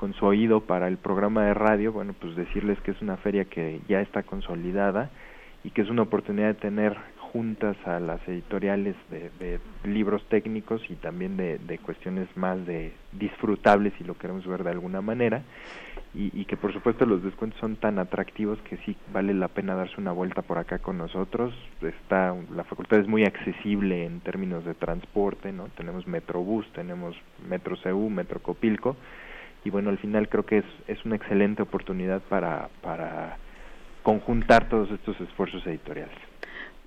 [0.03, 3.45] con su oído para el programa de radio, bueno, pues decirles que es una feria
[3.45, 5.11] que ya está consolidada
[5.63, 10.97] y que es una oportunidad de tener juntas a las editoriales de, libros técnicos y
[10.97, 15.45] también de, cuestiones más de disfrutables si lo queremos ver de alguna manera.
[16.15, 20.01] Y, que por supuesto los descuentos son tan atractivos que sí vale la pena darse
[20.01, 21.55] una vuelta por acá con nosotros.
[21.81, 27.17] Está la facultad es muy accesible en términos de transporte no tenemos Metrobús tenemos
[27.49, 28.97] Metro CU Metro Copilco
[29.65, 33.39] y bueno al final creo que es es una excelente oportunidad para para
[34.03, 36.32] conjuntar todos estos esfuerzos editoriales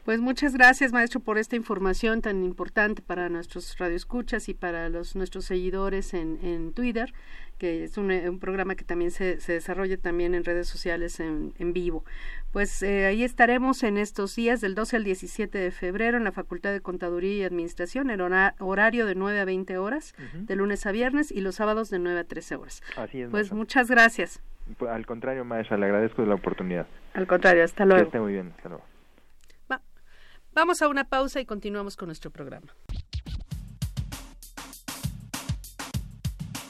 [0.05, 5.15] pues muchas gracias, maestro, por esta información tan importante para nuestros radioescuchas y para los
[5.15, 7.11] nuestros seguidores en, en Twitter,
[7.57, 11.53] que es un, un programa que también se, se, desarrolla también en redes sociales en,
[11.57, 12.05] en vivo.
[12.51, 16.31] Pues eh, ahí estaremos en estos días, del 12 al 17 de febrero, en la
[16.31, 20.91] Facultad de Contaduría y Administración, en horario de 9 a 20 horas, de lunes a
[20.91, 22.83] viernes, y los sábados de 9 a 13 horas.
[22.95, 23.29] Así es.
[23.31, 24.41] Pues muchas gracias.
[24.77, 26.85] Pues, al contrario, maestra, le agradezco la oportunidad.
[27.15, 28.01] Al contrario, hasta luego.
[28.01, 28.94] Que esté muy bien, hasta luego.
[30.55, 32.73] Vamos a una pausa y continuamos con nuestro programa.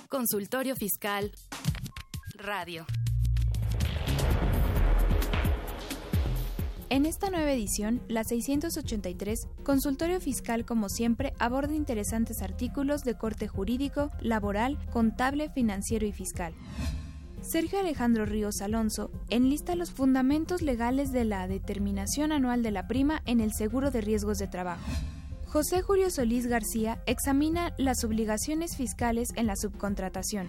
[0.10, 1.32] Consultorio Fiscal
[2.34, 2.88] Radio.
[6.90, 13.48] En esta nueva edición, la 683, Consultorio Fiscal como siempre aborda interesantes artículos de corte
[13.48, 16.56] jurídico, laboral, contable, financiero y fiscal.
[17.46, 23.22] Sergio Alejandro Ríos Alonso enlista los fundamentos legales de la determinación anual de la prima
[23.28, 24.84] en el seguro de riesgos de trabajo.
[25.46, 30.48] José Julio Solís García examina las obligaciones fiscales en la subcontratación.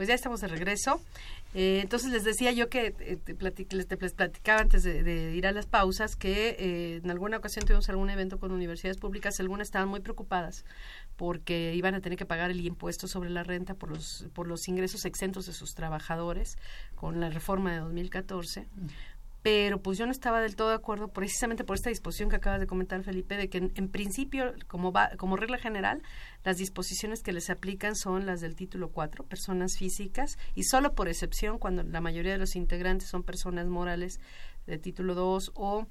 [0.00, 0.98] Pues ya estamos de regreso.
[1.52, 3.36] Eh, entonces les decía yo que eh, te,
[3.76, 3.84] les,
[4.14, 8.38] platicaba antes de, ir a las pausas que eh, en alguna ocasión tuvimos algún evento
[8.38, 10.64] con universidades públicas, algunas estaban muy preocupadas
[11.16, 14.68] porque iban a tener que pagar el impuesto sobre la renta por los, por los
[14.68, 16.56] ingresos exentos de sus trabajadores
[16.94, 18.68] con la reforma de 2014
[19.42, 22.60] pero pues yo no estaba del todo de acuerdo precisamente por esta disposición que acabas
[22.60, 26.02] de comentar Felipe de que en, principio como va como regla general
[26.44, 31.08] las disposiciones que les aplican son las del título 4 personas físicas y solo por
[31.08, 34.20] excepción cuando la mayoría de los integrantes son personas morales
[34.66, 35.86] de título 2 o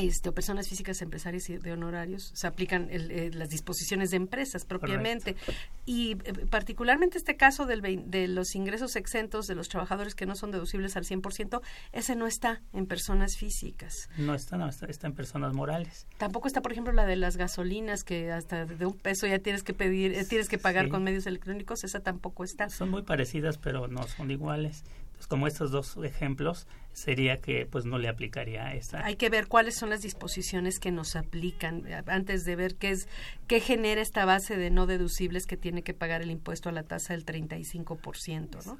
[0.00, 4.64] este, o personas físicas empresarias y de honorarios se aplican eh, las disposiciones de empresas
[4.64, 5.36] propiamente
[5.86, 10.34] y eh, particularmente este caso del de los ingresos exentos de los trabajadores que no
[10.34, 11.60] son deducibles al 100%,
[11.92, 14.08] ese no está en personas físicas.
[14.16, 16.06] No está, no, está, en personas morales.
[16.18, 19.62] Tampoco está, por ejemplo, la de las gasolinas que hasta de un peso ya tienes
[19.62, 22.68] que pedir, eh, tienes que pagar con medios electrónicos, esa tampoco está.
[22.68, 24.84] Son muy parecidas, pero no son iguales.
[25.30, 29.04] Como estos dos ejemplos, sería que pues no le aplicaría esa.
[29.04, 32.90] Hay que ver cuáles son las disposiciones que nos aplican eh, antes de ver qué
[32.90, 33.08] es
[33.46, 36.82] qué genera esta base de no deducibles que tiene que pagar el impuesto a la
[36.82, 38.76] tasa del 35%, ¿no?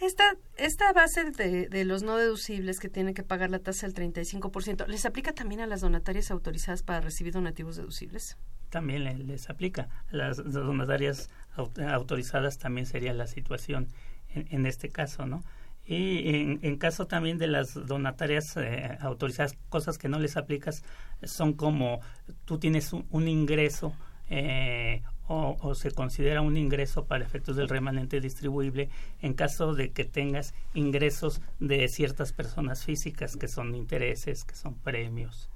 [0.00, 4.12] Esta, esta base de, de, los no deducibles que tienen que pagar la tasa del
[4.12, 8.36] 35%, ¿les aplica también a las donatarias autorizadas para recibir donativos deducibles?
[8.68, 9.88] También les, aplica.
[10.10, 13.86] A las donatarias autorizadas también sería la situación
[14.34, 15.42] en, este caso, ¿no?
[15.84, 16.28] Y
[16.62, 20.84] en, caso también de las donatarias eh, autorizadas, cosas que no les aplicas
[21.24, 22.00] son como
[22.44, 23.92] tú tienes un, ingreso
[24.30, 30.04] eh, o, se considera un ingreso para efectos del remanente distribuible en caso de que
[30.04, 35.51] tengas ingresos de ciertas personas físicas que son intereses, que son premios.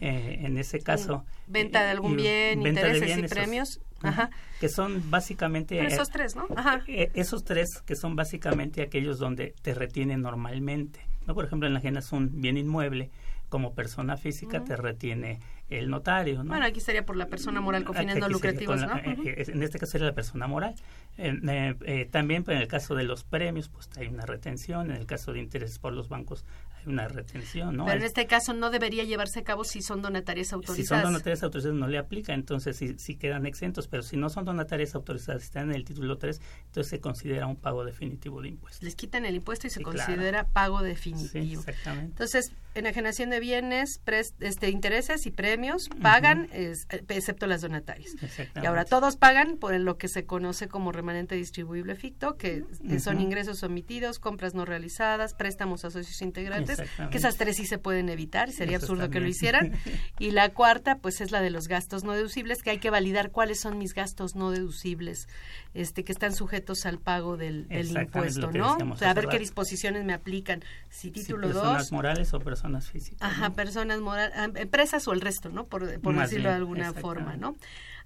[0.00, 1.24] Eh, en ese caso.
[1.46, 3.80] Venta de algún bien, intereses y premios.
[4.02, 4.30] Ajá.
[4.60, 5.76] Que son básicamente.
[5.76, 6.46] Pero esos tres, ¿no?
[6.54, 6.82] Ajá.
[6.86, 11.00] Eh, esos tres que son básicamente aquellos donde te retienen normalmente.
[11.26, 11.34] ¿no?
[11.34, 13.10] Por ejemplo, enajenas un bien inmueble,
[13.48, 14.66] como persona física uh -huh.
[14.66, 16.42] te retiene el notario.
[16.42, 16.50] ¿no?
[16.50, 18.96] Bueno, aquí sería por la persona moral con fines no lucrativos, la, ¿no?
[18.96, 19.52] Eh, uh -huh.
[19.52, 20.74] En este caso sería la persona moral.
[21.18, 24.90] Eh, eh, también pues, en el caso de los premios, pues hay una retención.
[24.90, 26.44] En el caso de intereses por los bancos,
[26.86, 27.86] una retención, ¿no?
[27.86, 30.76] Pero en este caso no debería llevarse a cabo si son donatarias autorizadas.
[30.76, 33.88] Si son donatarias autorizadas no le aplica, entonces sí, sí quedan exentos.
[33.88, 37.56] Pero si no son donatarias autorizadas, están en el título 3, entonces se considera un
[37.56, 38.82] pago definitivo de impuestos.
[38.82, 40.48] Les quitan el impuesto y se sí, considera claro.
[40.52, 41.28] pago definitivo.
[41.44, 42.10] Sí, exactamente.
[42.10, 44.00] Entonces, enajenación de bienes,
[44.40, 46.72] este, intereses y premios pagan, uh -huh.
[46.72, 48.14] es, excepto las donatarias.
[48.62, 52.66] Y ahora todos pagan por lo que se conoce como remanente distribuible ficto, que uh
[52.66, 52.98] -huh.
[53.00, 57.78] son ingresos omitidos, compras no realizadas, préstamos a socios integrantes, que esas tres sí se
[57.78, 59.72] pueden evitar, sería Eso absurdo que lo hicieran.
[60.18, 63.30] y la cuarta, pues es la de los gastos no deducibles, que hay que validar
[63.30, 65.28] cuáles son mis gastos no deducibles,
[65.74, 68.76] este que están sujetos al pago del, del impuesto, ¿no?
[68.76, 70.62] O sea, a ver qué disposiciones me aplican.
[70.90, 71.86] Si título 2...
[71.86, 73.20] Si morales o personas físicas.
[73.22, 73.54] Ajá, ¿no?
[73.54, 75.66] personas morales, empresas o el resto, ¿no?
[75.66, 77.56] Por, por decirlo bien, de alguna forma, ¿no?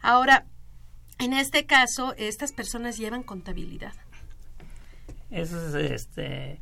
[0.01, 0.47] Ahora,
[1.19, 3.93] en este caso, estas personas llevan contabilidad.
[5.31, 6.61] Eso es, este,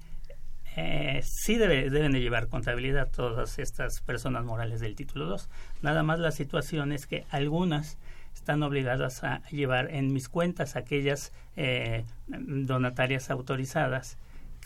[0.77, 5.49] eh, sí debe, deben de llevar contabilidad todas estas personas morales del título 2.
[5.83, 7.99] Nada más la situación es que algunas
[8.35, 14.19] están obligadas a llevar en mis cuentas aquellas eh, donatarias autorizadas.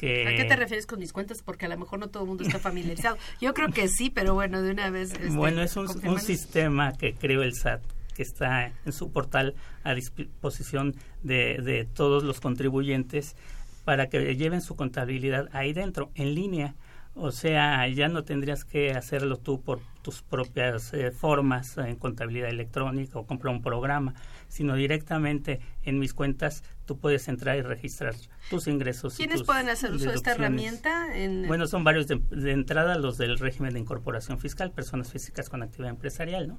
[0.03, 0.27] Que...
[0.27, 1.43] ¿A qué te refieres con mis cuentas?
[1.43, 3.17] Porque a lo mejor no todo el mundo está familiarizado.
[3.41, 5.13] Yo creo que sí, pero bueno, de una vez.
[5.13, 7.83] Este, bueno, es un, un sistema que creó el SAT
[8.17, 13.37] que está en su portal a disposición de, de todos los contribuyentes
[13.85, 16.75] para que lleven su contabilidad ahí dentro, en línea.
[17.15, 22.49] O sea, ya no tendrías que hacerlo tú por tus propias eh, formas en contabilidad
[22.49, 24.15] electrónica o comprar un programa,
[24.49, 28.15] sino directamente en mis cuentas tú puedes entrar y registrar
[28.51, 29.17] tus ingresos.
[29.17, 31.17] ¿Quiénes tus pueden hacer uso de esta herramienta?
[31.17, 31.47] En...
[31.47, 35.63] Bueno, son varios de, de, entrada los del régimen de incorporación fiscal, personas físicas con
[35.63, 36.57] actividad empresarial, ¿no?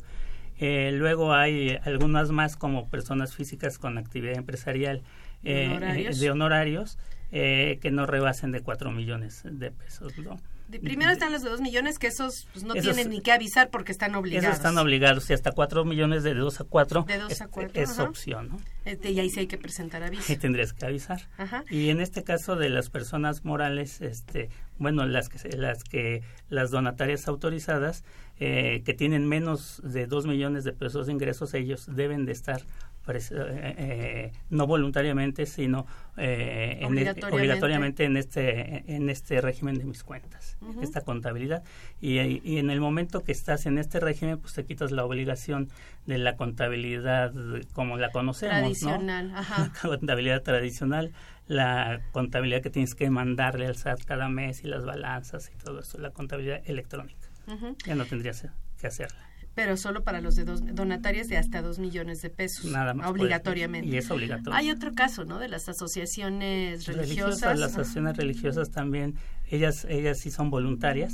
[0.59, 5.01] Eh, luego hay algunas más como personas físicas con actividad empresarial
[5.43, 6.19] eh, ¿Honorarios?
[6.19, 6.99] de honorarios
[7.31, 10.17] eh, que no rebasen de 4 millones de pesos.
[10.19, 10.39] ¿no?
[10.79, 13.69] Primero están los de 2 millones que esos pues, no esos, tienen ni que avisar
[13.69, 14.45] porque están obligados.
[14.45, 17.81] Esos están obligados y hasta 4 millones de 2 a 4 de 2 a 4,
[17.81, 18.49] es, es opción.
[18.49, 18.59] ¿no?
[18.85, 20.31] Este, y ahí sí hay que presentar aviso.
[20.31, 21.21] Y tendrías que avisar.
[21.37, 21.63] Ajá.
[21.69, 26.71] Y en este caso de las personas morales, este, bueno, las que las que las
[26.71, 28.03] donatarias autorizadas
[28.39, 32.63] eh, que tienen menos de 2 millones de pesos de ingresos, ellos deben de estar
[33.07, 35.85] eh, eh, no voluntariamente, sino
[36.17, 37.27] eh, obligatoriamente.
[37.27, 40.83] En, obligatoriamente en este en este régimen de mis cuentas, uh -huh.
[40.83, 41.63] esta contabilidad.
[41.99, 45.69] Y, y, en el momento que estás en este régimen, pues te quitas la obligación
[46.05, 47.33] de la contabilidad
[47.73, 49.37] como la conocemos, tradicional, ¿no?
[49.37, 49.71] Ajá.
[49.81, 51.11] La contabilidad tradicional,
[51.47, 55.81] la contabilidad que tienes que mandarle al SAT cada mes y las balanzas y todo
[55.81, 57.27] eso, la contabilidad electrónica.
[57.47, 57.75] Uh -huh.
[57.85, 58.47] Ya no tendrías
[58.79, 62.65] que hacerla pero solo para los de dos, donatarias de hasta dos millones de pesos.
[62.65, 63.09] Nada más.
[63.09, 63.87] Obligatoriamente.
[63.87, 64.53] Y es obligatorio.
[64.57, 65.39] Hay otro caso, ¿no?
[65.39, 66.97] De las asociaciones religiosas.
[66.97, 69.15] religiosas las asociaciones religiosas también,
[69.49, 71.13] ellas, ellas sí son voluntarias,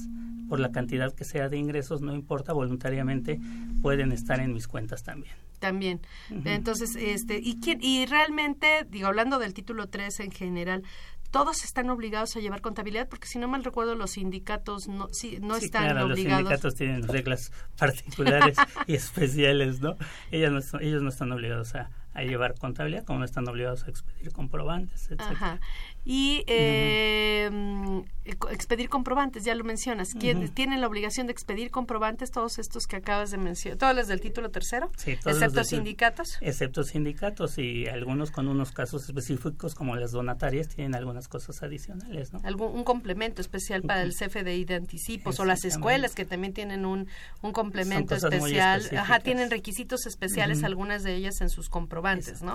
[0.49, 3.39] por la cantidad que sea de ingresos, no importa, voluntariamente
[3.81, 5.35] pueden estar en mis cuentas también.
[5.59, 6.01] También.
[6.31, 6.55] Uh -huh.
[6.55, 10.83] Entonces, este, y, quién, y realmente, digo, hablando del título 3 en general,
[11.31, 15.39] todos están obligados a llevar contabilidad porque si no mal recuerdo los sindicatos no sí,
[15.41, 18.57] no sí, están claro, obligados los sindicatos tienen reglas particulares
[18.87, 19.95] y especiales no
[20.31, 23.83] ellos no son, ellos no están obligados a, a, llevar contabilidad como no están obligados
[23.85, 25.21] a expedir comprobantes etc.
[25.21, 25.59] Ajá.
[26.05, 28.51] Y eh, uh -huh.
[28.51, 30.09] expedir comprobantes ya lo mencionas.
[30.15, 30.53] Uh -huh.
[30.53, 34.21] tienen la obligación de expedir comprobantes todos estos que acabas de mencionar todos los del
[34.21, 40.11] título tercero sí, excepto sindicatos excepto sindicatos y algunos con unos casos específicos como las
[40.11, 45.39] donatarias tienen algunas cosas adicionales no algún un complemento especial para el CFDI de anticipos
[45.39, 47.07] o las escuelas que también tienen un,
[47.41, 48.87] un complemento especial.
[48.95, 52.53] Ajá tienen requisitos especiales algunas de ellas en sus comprobantes comprobantes, ¿no?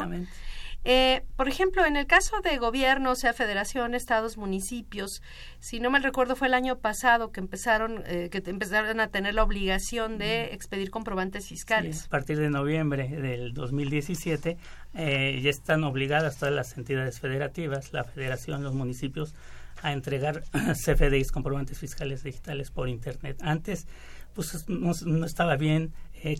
[0.85, 5.23] Eh, por ejemplo, en el caso de gobierno, o sea, federación, estados, municipios,
[5.59, 9.35] si no mal recuerdo fue el año pasado que empezaron, eh, que empezaron a tener
[9.35, 12.05] la obligación de expedir comprobantes fiscales.
[12.05, 14.59] a partir de noviembre del 2017
[14.95, 19.35] eh, ya están obligadas todas las entidades federativas, la federación, los municipios,
[19.83, 23.39] a entregar CFDIs, comprobantes fiscales digitales por Internet.
[23.41, 23.87] Antes,
[24.35, 25.93] pues no, no estaba bien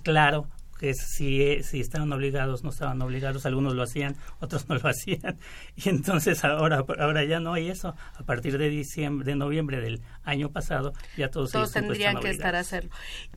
[0.03, 4.89] claro que si, si estaban obligados, no estaban obligados, algunos lo hacían, otros no lo
[4.89, 5.39] hacían.
[5.77, 7.95] Y entonces ahora, ahora ya no hay eso.
[8.15, 12.55] A partir de diciembre, de noviembre del año pasado, ya todos, todos tendrían que estar
[12.55, 12.91] a hacerlo.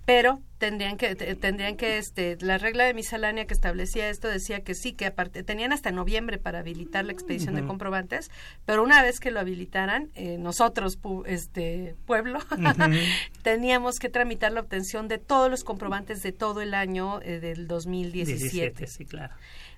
[0.05, 4.74] Pero tendrían que tendrían que este la regla de miscelánea que establecía esto decía que
[4.74, 8.32] sí que aparte tenían hasta noviembre para habilitar la expedición de comprobantes
[8.66, 12.39] pero una vez que lo habilitaran eh, nosotros este pueblo
[13.43, 17.68] teníamos que tramitar la obtención de todos los comprobantes de todo el año eh, del
[17.68, 19.34] 2017 sí claro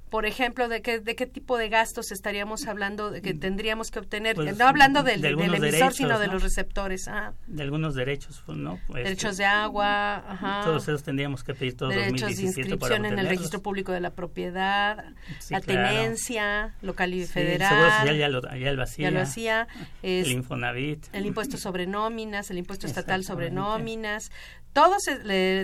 [0.09, 3.39] por ejemplo, de qué, de qué tipo de gastos estaríamos hablando de que mm.
[3.39, 7.07] tendríamos que obtener, pues, no hablando del, del emisor, sino de los receptores.
[7.07, 7.33] Ah.
[7.47, 8.79] De algunos derechos, pues, ¿no?
[8.87, 10.61] Pues, derechos de agua, ajá.
[10.63, 14.11] Todos esos tendríamos que pedir todos Derechos de inscripción en el registro público de la
[14.11, 15.13] propiedad,
[15.49, 17.85] la tenencia local y federal.
[17.85, 19.09] El Seguro ya lo, ya lo hacía.
[19.09, 19.67] Ya lo hacía.
[20.01, 21.05] el Infonavit.
[21.13, 24.31] El impuesto sobre nóminas, el impuesto estatal sobre nóminas,
[24.73, 25.03] todos,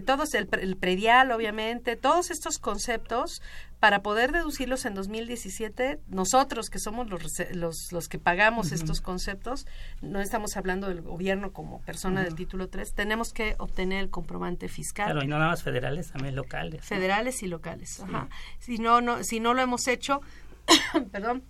[0.05, 3.41] todos el, el, predial, obviamente, todos estos conceptos,
[3.79, 9.67] para poder deducirlos en 2017, nosotros que somos los, los, los que pagamos estos conceptos,
[10.01, 14.69] no estamos hablando del gobierno como persona del título 3, tenemos que obtener el comprobante
[14.69, 15.05] fiscal.
[15.05, 16.83] Claro, y no nada más federales, también locales.
[16.83, 18.27] Federales y locales, ajá.
[18.59, 20.21] Si no, no, si no lo hemos hecho,
[21.11, 21.43] perdón,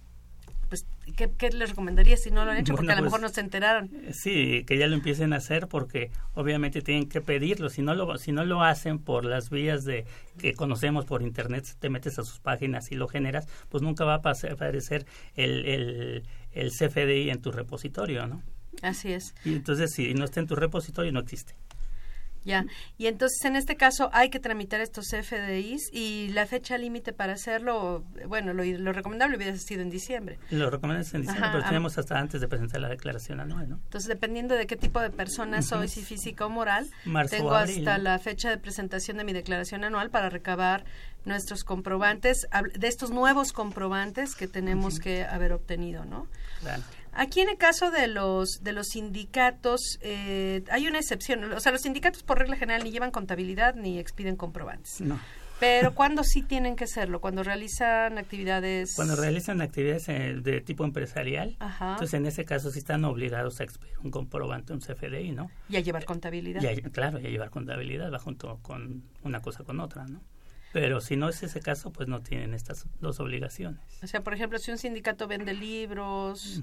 [0.68, 0.86] pues,
[1.16, 2.76] ¿qué, les recomendaría si no lo han hecho?
[2.76, 3.90] Porque a lo mejor pues, no se enteraron.
[4.12, 7.70] Sí, que ya lo empiecen a hacer porque obviamente tienen que pedirlo.
[7.70, 10.06] Si no lo, si no lo hacen por las vías de
[10.38, 14.14] que conocemos por internet, te metes a sus páginas y lo generas, pues nunca va
[14.14, 15.06] a aparecer
[15.36, 18.42] el, el, el CFDI en tu repositorio, ¿no?
[18.82, 19.34] Así es.
[19.46, 21.56] Y entonces, si no está en tu repositorio, no existe.
[22.46, 22.66] Ya,
[22.98, 27.34] y entonces en este caso hay que tramitar estos FDIs y la fecha límite para
[27.34, 30.38] hacerlo, bueno, lo, recomendable hubiera sido en diciembre.
[30.52, 33.76] Lo recomendable es en diciembre, pero tenemos hasta antes de presentar la declaración anual, ¿no?
[33.84, 36.88] Entonces, dependiendo de qué tipo de persona soy, si física o moral,
[37.30, 40.86] tengo hasta la fecha de presentación de mi declaración anual para recabar
[41.26, 46.28] nuestros comprobantes, de estos nuevos comprobantes que tenemos que haber obtenido, ¿no?
[46.62, 46.84] Claro.
[47.16, 51.72] Aquí en el caso de los de los sindicatos eh, hay una excepción, o sea,
[51.72, 55.02] los sindicatos por regla general ni llevan contabilidad ni expiden comprobantes.
[55.02, 55.20] No.
[55.60, 58.94] Pero cuando sí tienen que hacerlo, cuando realizan actividades.
[58.96, 63.64] Cuando realizan actividades eh, de tipo empresarial, entonces en ese caso sí están obligados a
[63.64, 65.50] expedir un comprobante, un CFDI, ¿no?
[65.70, 66.62] Y a llevar contabilidad.
[66.92, 70.22] claro, y a llevar contabilidad, va junto con una cosa con otra, ¿no?
[70.74, 73.80] Pero si no es ese caso, pues no tienen estas dos obligaciones.
[74.04, 76.62] O sea, por ejemplo, si un sindicato vende libros,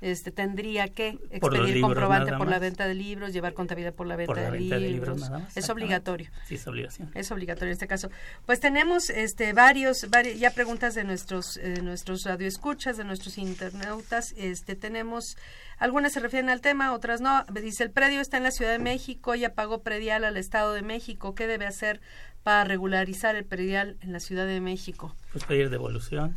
[0.00, 4.34] este tendría que expedir comprobante por la venta de libros, llevar contabilidad por la venta,
[4.34, 5.30] de, libros.
[5.54, 6.30] es obligatorio.
[6.46, 7.10] Sí, es obligación.
[7.14, 8.10] Es obligatorio en este caso.
[8.46, 10.06] Pues tenemos este varios,
[10.38, 15.36] ya preguntas de nuestros eh, nuestros radioescuchas, de nuestros internautas, este tenemos
[15.80, 17.44] algunas se refieren al tema, otras no.
[17.44, 20.82] Dice, el predio está en la Ciudad de México, ya pagó predial al Estado de
[20.82, 21.34] México.
[21.34, 22.02] ¿Qué debe hacer
[22.42, 25.16] para regularizar el predial en la Ciudad de México?
[25.32, 26.36] Pues pedir devolución.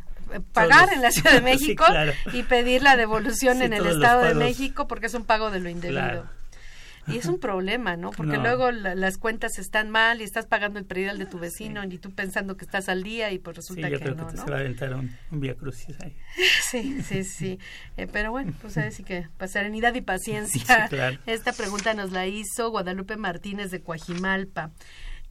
[0.52, 1.84] Pagar en la Ciudad de México
[2.32, 5.68] y pedir la devolución en el Estado de México porque es un pago de lo
[5.68, 6.28] indebido.
[7.06, 8.10] Y es un problema, ¿no?
[8.10, 11.98] Porque luego las cuentas están mal y estás pagando el predial de tu vecino y
[11.98, 14.44] tú pensando que estás al día y pues resulta yo que creo no, que ¿no?
[14.44, 16.16] se va a aventar un, vía crucis ahí.
[16.70, 17.58] Sí, sí, sí.
[17.96, 20.88] Eh, pero bueno, pues a decir que para serenidad y paciencia.
[21.26, 24.70] Esta pregunta nos la hizo Guadalupe Martínez de Coajimalpa.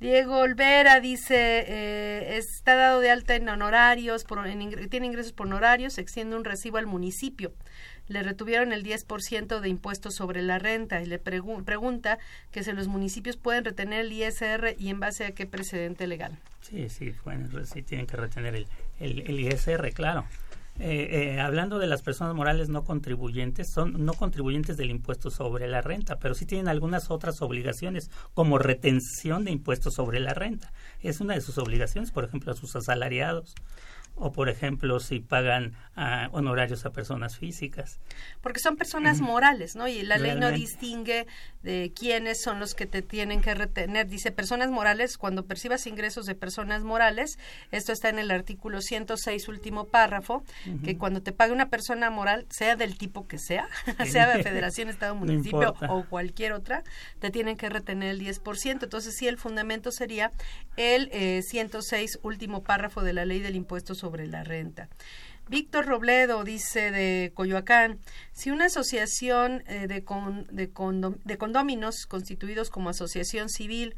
[0.03, 4.43] Diego Olvera dice, eh, está dado de alta en honorarios, por,
[4.89, 7.53] tiene ingresos por honorarios, extiende un recibo al municipio.
[8.09, 12.19] Le retuvieron el 10% de impuestos sobre la renta y le pregunta
[12.51, 16.37] que si los municipios pueden retener el ISR y en base a qué precedente legal.
[16.59, 18.67] Sí, sí, bueno, sí tienen que retener el,
[18.99, 20.25] el ISR, claro.
[20.79, 25.67] Eh, eh, hablando de las personas morales no contribuyentes, son no contribuyentes del impuesto sobre
[25.67, 30.73] la renta, pero sí tienen algunas otras obligaciones, como retención de impuestos sobre la renta.
[31.01, 33.53] Es una de sus obligaciones, por ejemplo, a sus asalariados
[34.15, 37.99] o por ejemplo si pagan ah, honorarios a personas físicas.
[38.41, 39.87] Porque son personas morales, ¿no?
[39.87, 41.25] Y la ley no distingue
[41.63, 44.07] de quiénes son los que te tienen que retener.
[44.07, 47.39] Dice personas morales, cuando percibas ingresos de personas morales,
[47.71, 50.43] esto está en el artículo 106, último párrafo,
[50.83, 53.67] que cuando te pague una persona moral, sea del tipo que sea,
[54.07, 56.83] sea de federación, estado, municipio o cualquier otra,
[57.19, 58.83] te tienen que retener el 10%.
[58.83, 60.31] Entonces sí, el fundamento sería
[60.77, 61.09] el
[61.43, 64.89] 106, eh, último párrafo de la ley del impuesto sobre la renta.
[65.49, 67.99] Víctor Robledo dice de Coyoacán,
[68.31, 70.03] si una asociación eh, de,
[70.51, 70.71] de,
[71.25, 73.95] de condóminos constituidos como asociación civil,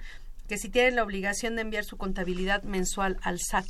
[0.47, 3.65] que si tienen la obligación de enviar su contabilidad mensual al SAT.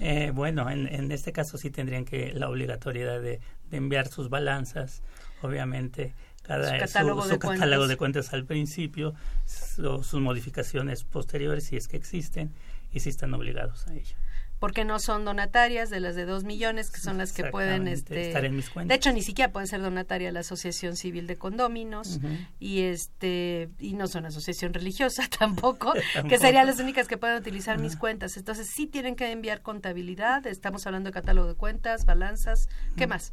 [0.00, 3.40] Eh, bueno, en, en, este caso sí tendrían que la obligatoriedad de,
[3.70, 5.02] enviar sus balanzas,
[5.42, 11.86] obviamente, cada su catálogo, de, catálogo de cuentas al principio, sus modificaciones posteriores si es
[11.86, 12.52] que existen
[12.92, 14.16] y si están obligados a ello
[14.60, 18.28] porque no son donatarias de las de dos millones que son las que pueden este
[18.28, 18.88] estar en mis cuentas.
[18.88, 22.20] de hecho ni siquiera pueden ser donatarias la asociación civil de condóminos
[22.60, 25.92] y este y no son asociación religiosa tampoco,
[26.28, 28.36] que serían las únicas que pueden utilizar mis cuentas.
[28.36, 33.32] Entonces sí tienen que enviar contabilidad estamos hablando de catálogo de cuentas balanzas qué más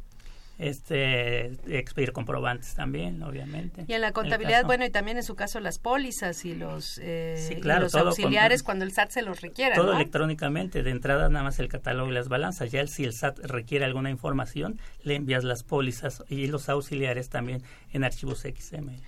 [0.58, 3.84] este expedir comprobantes también, obviamente.
[3.86, 7.60] Y en la contabilidad, bueno, y también en su caso las pólizas y los, eh,
[7.62, 9.76] los auxiliares cuando el SAT se los requiera.
[9.76, 12.72] Todo electrónicamente, de entrada nada más el catálogo y las balanzas.
[12.72, 17.62] Ya si el SAT requiere alguna información, le envías las pólizas y los auxiliares también
[17.92, 19.00] en archivos XML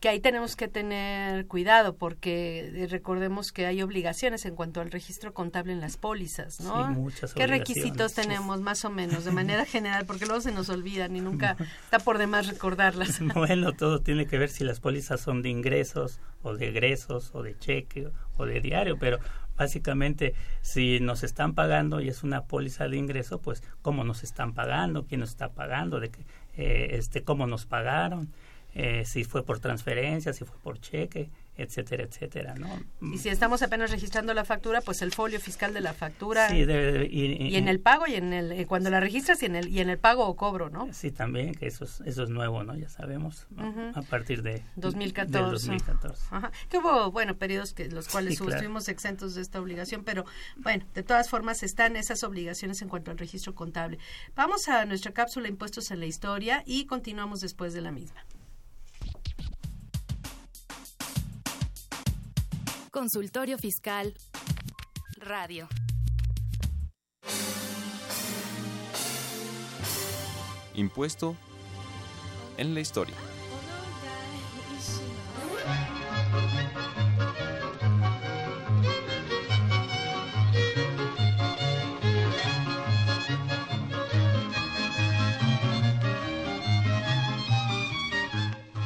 [0.00, 4.92] que ahí tenemos que tener cuidado porque eh, recordemos que hay obligaciones en cuanto al
[4.92, 6.86] registro contable en las pólizas, ¿no?
[6.86, 10.06] Sí, muchas ¿Qué requisitos tenemos más o menos de manera general?
[10.06, 13.20] Porque luego se nos olvidan y nunca está por demás recordarlas.
[13.38, 17.42] Bueno, todo tiene que ver si las pólizas son de ingresos o de egresos o
[17.42, 19.18] de cheque o de diario, pero
[19.56, 24.54] básicamente si nos están pagando y es una póliza de ingreso, pues cómo nos están
[24.54, 26.22] pagando, quién nos está pagando, de que,
[26.56, 28.32] eh, este, cómo nos pagaron
[28.80, 32.68] eh, si fue por transferencia, si fue por cheque, etcétera, etcétera, ¿no?
[33.00, 36.58] Y si estamos apenas registrando la factura, pues el folio fiscal de la factura sí,
[36.58, 39.80] y, en el pago y en el eh, cuando la registras y en el y
[39.80, 40.88] en el pago o cobro, ¿no?
[40.92, 42.76] Sí, también que eso es, eso es nuevo, ¿no?
[42.76, 43.48] Ya sabemos
[43.94, 45.50] a partir de 2014.
[45.50, 46.26] 2014.
[46.30, 46.52] Ajá.
[46.70, 50.24] Que hubo, bueno, periodos que los cuales estuvimos exentos de esta obligación, pero
[50.56, 53.98] bueno, de todas formas están esas obligaciones en cuanto al registro contable.
[54.36, 58.24] Vamos a nuestra cápsula Impuestos en la Historia y continuamos después de la misma.
[62.98, 64.12] Consultorio Fiscal
[65.18, 65.68] Radio.
[70.74, 71.36] Impuesto
[72.56, 73.14] en la historia.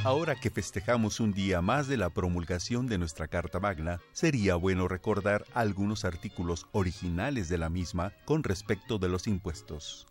[0.04, 4.88] Ahora que festejamos un día más de la promulgación de nuestra Carta Magna, sería bueno
[4.88, 10.08] recordar algunos artículos originales de la misma con respecto de los impuestos.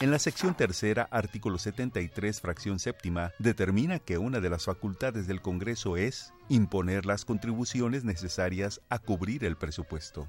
[0.00, 5.42] En la sección tercera, artículo 73, fracción séptima, determina que una de las facultades del
[5.42, 10.28] Congreso es imponer las contribuciones necesarias a cubrir el presupuesto.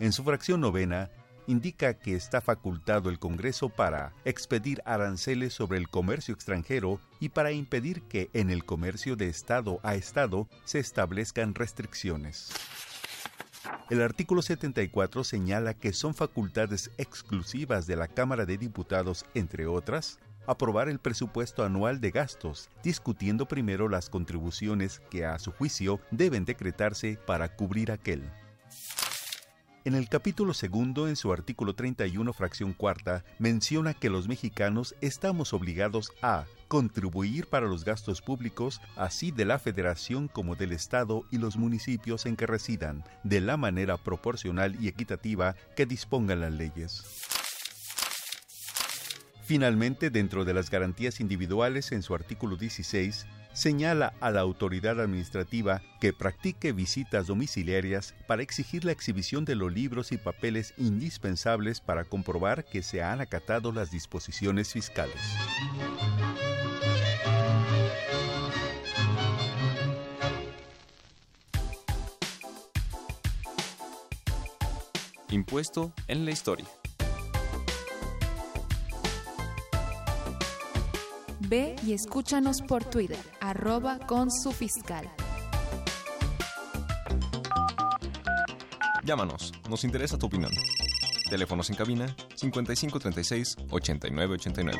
[0.00, 1.10] En su fracción novena,
[1.46, 7.52] indica que está facultado el Congreso para expedir aranceles sobre el comercio extranjero y para
[7.52, 12.50] impedir que en el comercio de Estado a Estado se establezcan restricciones.
[13.90, 20.18] El artículo 74 señala que son facultades exclusivas de la Cámara de Diputados, entre otras,
[20.46, 26.44] aprobar el presupuesto anual de gastos, discutiendo primero las contribuciones que a su juicio deben
[26.44, 28.22] decretarse para cubrir aquel.
[29.86, 35.52] En el capítulo segundo, en su artículo 31, fracción cuarta, menciona que los mexicanos estamos
[35.52, 41.38] obligados a contribuir para los gastos públicos, así de la Federación como del Estado y
[41.38, 47.04] los municipios en que residan, de la manera proporcional y equitativa que dispongan las leyes.
[49.44, 53.24] Finalmente, dentro de las garantías individuales, en su artículo 16,
[53.56, 59.72] señala a la autoridad administrativa que practique visitas domiciliarias para exigir la exhibición de los
[59.72, 65.16] libros y papeles indispensables para comprobar que se han acatado las disposiciones fiscales.
[75.30, 76.66] Impuesto en la historia.
[81.48, 85.08] Ve y escúchanos por Twitter, arroba con su fiscal.
[89.04, 90.50] Llámanos, nos interesa tu opinión.
[91.30, 94.78] Teléfonos en cabina 5536 8989.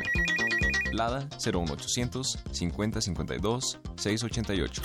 [0.92, 4.82] Lada 01800 5052 688.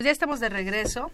[0.00, 1.10] Ya estamos de regreso.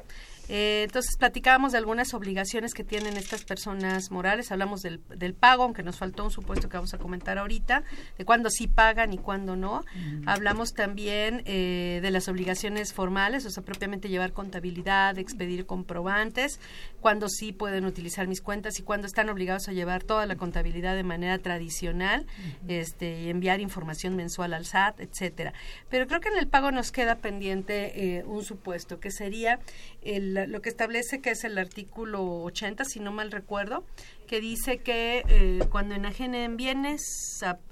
[0.49, 5.63] Eh, entonces platicábamos de algunas obligaciones que tienen estas personas morales, hablamos del, del, pago,
[5.63, 7.83] aunque nos faltó un supuesto que vamos a comentar ahorita,
[8.19, 9.85] de cuándo sí pagan y cuándo no.
[10.27, 16.61] Hablamos también eh, de las obligaciones formales, o sea, propiamente llevar contabilidad, expedir comprobantes,
[17.01, 20.95] cuándo sí pueden utilizar mis cuentas y cuándo están obligados a llevar toda la contabilidad
[20.95, 22.27] de manera tradicional,
[22.69, 25.53] este, y enviar información mensual al SAT, etcétera.
[25.89, 29.59] Pero creo que en el pago nos queda pendiente eh, un supuesto, que sería
[30.03, 33.85] el lo que establece que es el artículo 80, si no mal recuerdo,
[34.27, 37.03] que dice que eh, cuando enajenen bienes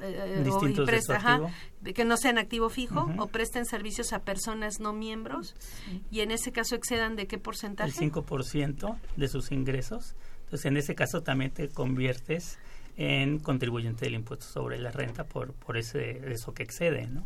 [0.01, 1.41] eh, o, y presta,
[1.95, 5.55] que no sean activo fijo o presten servicios a personas no miembros
[6.11, 8.05] y en ese caso excedan de qué porcentaje?
[8.05, 10.15] El 5% de sus ingresos.
[10.45, 12.59] Entonces, en ese caso también te conviertes
[12.97, 17.25] en contribuyente del impuesto sobre la renta por, por ese, eso que excede, ¿no?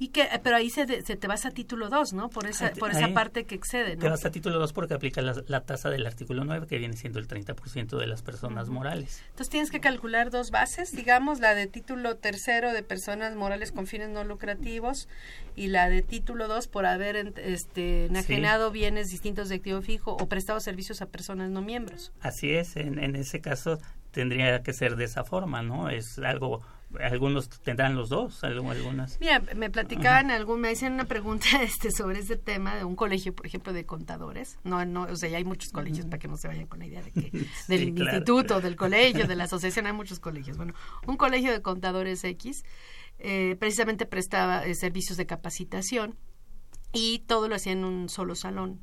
[0.00, 2.30] Y que, pero ahí se, se te vas a título 2, ¿no?
[2.30, 4.02] Por esa, por esa parte que excede, ¿no?
[4.02, 6.96] Te vas a título 2 porque aplica la, la, tasa del artículo 9, que viene
[6.96, 9.24] siendo el 30% de las personas morales.
[9.30, 13.88] Entonces tienes que calcular dos bases, digamos, la de título tercero de personas morales con
[13.88, 15.08] fines no lucrativos
[15.56, 18.74] y la de título 2 por haber este, enajenado sí.
[18.74, 22.12] bienes distintos de activo fijo o prestado servicios a personas no miembros.
[22.20, 23.80] Así es, en, en ese caso
[24.12, 25.90] tendría que ser de esa forma, ¿no?
[25.90, 26.62] Es algo
[27.00, 29.20] algunos tendrán los dos, algunas.
[29.20, 33.34] Mira, me platicaban algún, me hacían una pregunta este sobre este tema de un colegio,
[33.34, 34.58] por ejemplo, de contadores.
[34.64, 36.86] No, no, o sea, ya hay muchos colegios para que no se vayan con la
[36.86, 37.30] idea de que
[37.68, 38.16] del sí, claro.
[38.16, 40.56] instituto, del colegio, de la asociación, hay muchos colegios.
[40.56, 40.74] Bueno,
[41.06, 42.64] un colegio de contadores X
[43.18, 46.16] eh, precisamente prestaba eh, servicios de capacitación
[46.92, 48.80] y todo lo hacía en un solo salón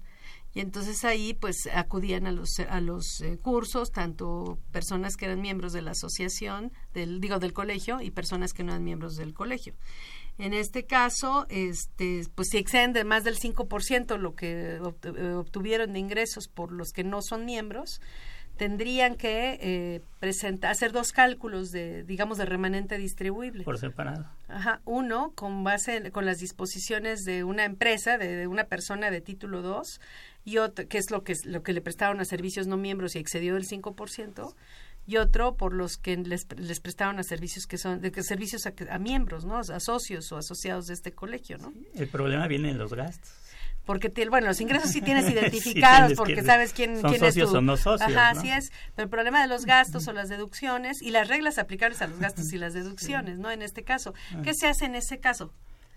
[0.56, 5.42] y entonces ahí pues acudían a los a los eh, cursos tanto personas que eran
[5.42, 9.34] miembros de la asociación del digo del colegio y personas que no eran miembros del
[9.34, 9.76] colegio.
[10.38, 15.92] En este caso este pues si exceden de más del 5% lo que eh, obtuvieron
[15.92, 18.00] de ingresos por los que no son miembros
[18.58, 23.64] tendrían que eh, presentar, hacer dos cálculos de, digamos, de remanente distribuible.
[23.64, 24.26] Por separado.
[24.48, 29.12] Ajá, uno con base en, con las disposiciones de una empresa, de, de una persona
[29.12, 30.00] de título 2,
[30.46, 33.20] y otro, que es lo que, lo que le prestaron a servicios no miembros y
[33.20, 34.54] excedió del 5%,
[35.08, 38.66] y otro por los que les, les prestaron a servicios que son de que servicios
[38.66, 39.58] a, a, miembros, ¿no?
[39.58, 41.74] A socios o asociados de este colegio, ¿no?
[41.94, 43.32] El problema viene en los gastos.
[43.86, 47.52] Porque, bueno, los ingresos sí tienes identificados sí, porque sabes quién, son quién socios es
[47.52, 47.58] tu...
[47.58, 48.12] o no socios.
[48.12, 48.40] Ajá, ¿no?
[48.40, 48.72] así es.
[48.96, 52.20] Pero el problema de los gastos o las deducciones y las reglas aplicables a los
[52.20, 53.42] gastos y las deducciones, sí.
[53.42, 53.52] ¿no?
[53.52, 54.14] En este caso.
[54.44, 55.54] ¿Qué se hace en ese caso?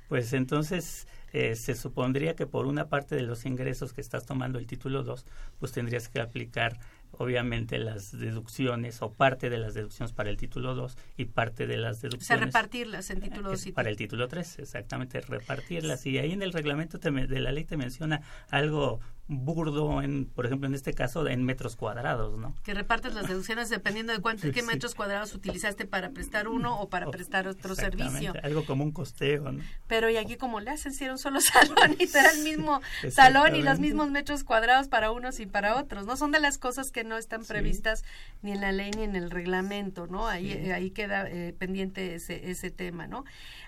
[0.08, 4.58] Pues entonces eh, se supondría que por una parte de los ingresos que estás tomando
[4.58, 5.26] el título 2,
[5.58, 6.78] pues tendrías que aplicar
[7.18, 11.76] obviamente las deducciones o parte de las deducciones para el título 2 y parte de
[11.76, 12.26] las deducciones.
[12.26, 16.06] O sea, repartirlas en título 2 y Para el título 3, exactamente, repartirlas.
[16.06, 20.46] Y ahí en el reglamento te, de la ley te menciona algo burdo, en, por
[20.46, 22.54] ejemplo, en este caso, en metros cuadrados, ¿no?
[22.64, 26.88] Que repartes las deducciones dependiendo de cuánto, qué metros cuadrados utilizaste para prestar uno o
[26.88, 28.32] para prestar otro servicio.
[28.42, 29.62] Algo como un costeo, ¿no?
[29.86, 32.42] Pero y aquí como le hacen, si era un solo salón y te da el
[32.42, 36.16] mismo salón y los mismos metros cuadrados para unos y para otros, ¿no?
[36.16, 38.04] Son de las cosas que no están previstas
[38.40, 40.26] ni en la ley ni en el reglamento, ¿no?
[40.26, 43.24] Ahí, ahí queda eh, pendiente ese, ese tema, ¿no?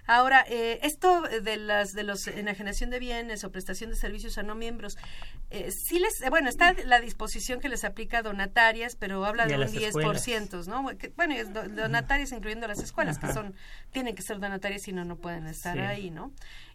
[0.06, 4.42] Ahora, eh, esto de las de los enajenación de bienes o prestación de servicios a
[4.42, 4.96] no miembros,
[5.50, 9.46] eh, sí les, eh, bueno, está la disposición que les aplica a donatarias, pero habla
[9.46, 10.90] de un 10%, ¿no?
[11.16, 11.34] Bueno,
[11.70, 13.28] donatarias incluyendo las escuelas, Ajá.
[13.28, 13.54] que son,
[13.90, 15.80] tienen que ser donatarias, si no, no pueden estar sí.
[15.80, 16.32] ahí, ¿no?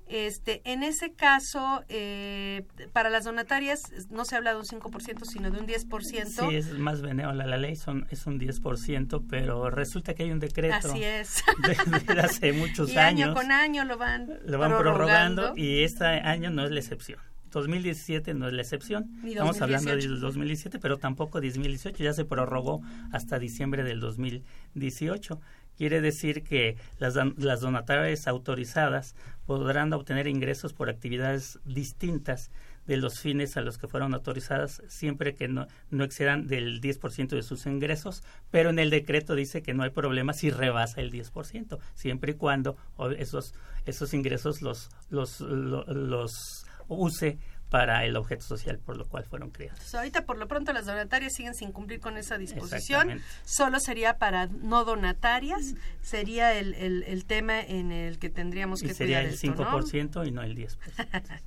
[0.08, 3.82] Este, en ese caso, eh, para las donatarias
[4.12, 6.49] no se habla de un 5%, sino de un 10%.
[6.49, 10.39] Sí, es más benévola la ley, son, es un 10%, pero resulta que hay un
[10.39, 10.76] decreto.
[10.76, 11.43] Así es.
[12.08, 13.30] De, de hace muchos y años.
[13.30, 15.41] año con año lo van, lo van prorrogando.
[15.41, 17.20] prorrogando y este año no es la excepción.
[17.56, 19.10] 2017 no es la excepción.
[19.26, 22.03] Estamos hablando del 2017, pero tampoco 2018.
[22.03, 22.82] Ya se prorrogó
[23.12, 25.39] hasta diciembre del 2018.
[25.78, 29.16] Quiere decir que las, las donatarias autorizadas
[29.46, 32.52] podrán obtener ingresos por actividades distintas
[32.88, 37.30] de los fines a los que fueron autorizadas siempre que no, no excedan del 10%
[37.30, 41.12] de sus ingresos, pero en el decreto dice que no hay problema si rebasa el
[41.12, 42.78] 10%, siempre y cuando
[43.18, 43.54] esos,
[43.86, 49.51] esos ingresos los, los, los, los use para el objeto social por lo cual fueron.
[49.57, 53.22] Entonces, ahorita por lo pronto las donatarias siguen sin cumplir con esa disposición.
[53.43, 58.88] Solo sería para no donatarias, sería el, el, el tema en el que tendríamos que
[58.88, 60.78] y sería el 5% y no el 10%.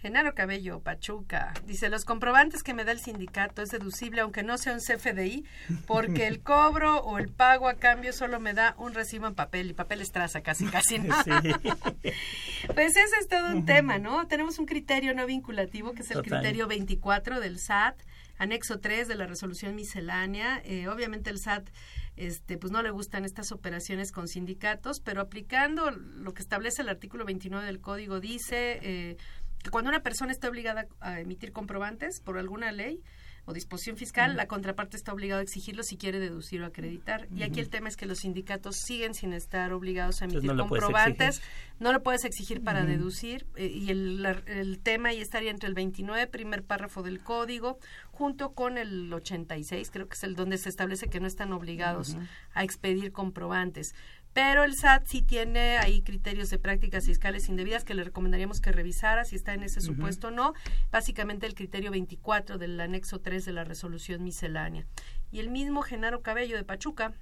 [0.00, 4.56] Genaro Cabello, Pachuca, dice, los comprobantes que me da el sindicato es deducible aunque no
[4.56, 5.44] sea un CFDI,
[5.88, 9.70] porque el cobro o el pago a cambio solo me da un recibo en papel
[9.70, 11.16] y papel estraza casi, casi no.
[12.74, 14.28] Pues ese es todo un tema, ¿no?
[14.28, 18.00] Tenemos un criterio no vinculativo que es el criterio 24 del SAT,
[18.38, 20.62] anexo 3 de la resolución miscelánea.
[20.64, 21.70] Eh, obviamente el SAT
[22.16, 26.88] este, pues no le gustan estas operaciones con sindicatos, pero aplicando lo que establece el
[26.88, 28.78] artículo 29 del código dice...
[28.82, 29.16] Eh,
[29.62, 33.02] que cuando una persona está obligada a emitir comprobantes por alguna ley
[33.48, 37.26] o disposición fiscal, la contraparte está obligada a exigirlo si quiere deducir o acreditar.
[37.34, 41.40] Y aquí el tema es que los sindicatos siguen sin estar obligados a emitir comprobantes.
[41.80, 43.46] No lo puedes exigir para deducir.
[43.56, 47.78] Eh, y el, el tema ahí estaría entre el 29, primer párrafo del código,
[48.10, 52.18] junto con el 86, creo que es el donde se establece que no están obligados
[52.52, 53.94] a expedir comprobantes.
[54.32, 58.72] Pero el SAT sí tiene ahí criterios de prácticas fiscales indebidas que le recomendaríamos que
[58.72, 60.54] revisara si está en ese supuesto o no.
[60.90, 64.86] Básicamente el criterio 24 del anexo 3 de la resolución miscelánea.
[65.30, 67.14] Y el mismo Genaro Cabello de Pachuca,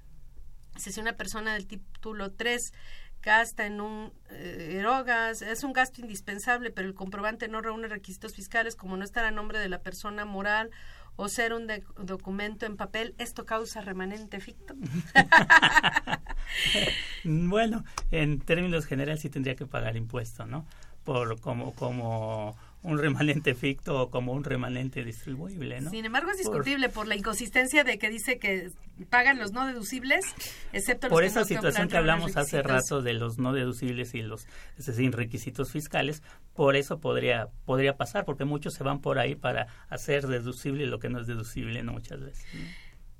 [0.77, 2.73] si una persona del título 3
[3.21, 8.33] gasta en un eh, erogas, es un gasto indispensable, pero el comprobante no reúne requisitos
[8.33, 10.71] fiscales como no estar a nombre de la persona moral
[11.17, 14.75] o ser un documento en papel, ¿esto causa remanente ficto?
[17.25, 20.65] bueno, en términos generales sí tendría que pagar impuesto, ¿no?
[21.03, 22.55] Por como como
[22.87, 25.91] un remanente ficto o como un remanente distribuible, ¿no?
[25.91, 28.71] Sin embargo, es discutible por, la inconsistencia de que dice que
[29.09, 30.25] pagan los no deducibles,
[30.71, 34.47] excepto los por esa situación que hablamos hace rato de los no deducibles y los
[34.79, 36.23] sin requisitos fiscales,
[36.55, 40.99] por eso podría podría pasar, porque muchos se van por ahí para hacer deducible lo
[40.99, 42.45] que no es deducible, no muchas veces.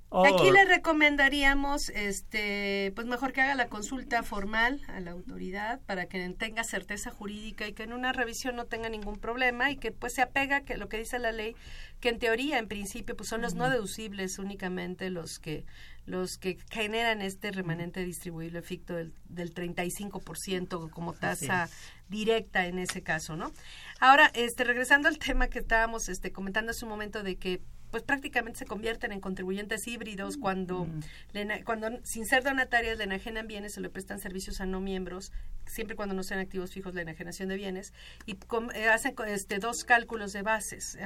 [0.10, 6.06] Aquí le recomendaríamos, este, pues mejor que haga la consulta formal a la autoridad para
[6.06, 9.92] que tenga certeza jurídica y que en una revisión no tenga ningún problema y que
[9.92, 11.58] pues se apega a lo que dice la ley,
[12.00, 15.66] que en teoría, en principio, pues son los no deducibles únicamente los que
[16.06, 21.70] los que generan este remanente distribuible ficto del, del 35% como tasa
[22.08, 23.52] directa en ese caso, ¿no?
[24.00, 27.62] Ahora, este, regresando al tema que estábamos este, comentando hace un momento de que
[27.92, 31.64] pues prácticamente se convierten en contribuyentes híbridos cuando, mm.
[31.66, 35.32] cuando sin ser donatarias le enajenan bienes o le prestan servicios a no miembros,
[35.66, 37.94] siempre cuando no sean activos fijos la enajenación de bienes,
[38.26, 38.38] y
[38.74, 40.98] eh, hacen este, dos cálculos de bases.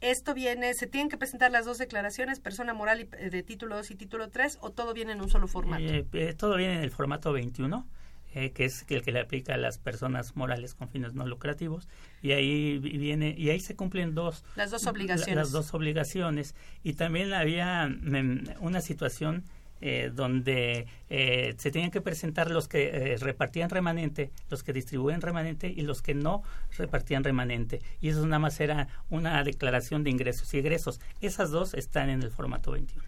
[0.00, 3.90] Esto viene, se tienen que presentar las dos declaraciones, persona moral y, de título 2
[3.90, 5.82] y título 3, o todo viene en un solo formato.
[5.82, 7.86] Eh, eh, todo viene en el formato 21
[8.34, 11.88] eh, que es el que le aplica a las personas morales con fines no lucrativos
[12.22, 16.94] y ahí viene y ahí se cumplen dos las dos obligaciones las dos obligaciones y
[16.94, 19.44] también había mm, una situación
[19.82, 25.72] eh, donde eh, se tenían que presentar los que repartían remanente, los que distribuían remanente
[25.74, 26.42] y los que no
[26.76, 27.80] repartían remanente.
[28.02, 31.00] Y eso nada más era una declaración de ingresos y egresos.
[31.22, 33.02] Esas dos están en el formato 21.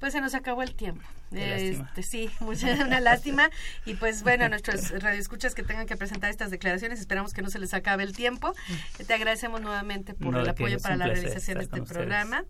[0.00, 1.04] Pues se nos acabó el tiempo.
[1.32, 3.50] Este, sí, mucha, una lástima.
[3.84, 7.58] Y pues bueno, nuestros radioescuchas que tengan que presentar estas declaraciones, esperamos que no se
[7.58, 8.54] les acabe el tiempo.
[8.68, 9.04] Mm.
[9.04, 12.44] Te agradecemos nuevamente por el apoyo para la realización de este programa.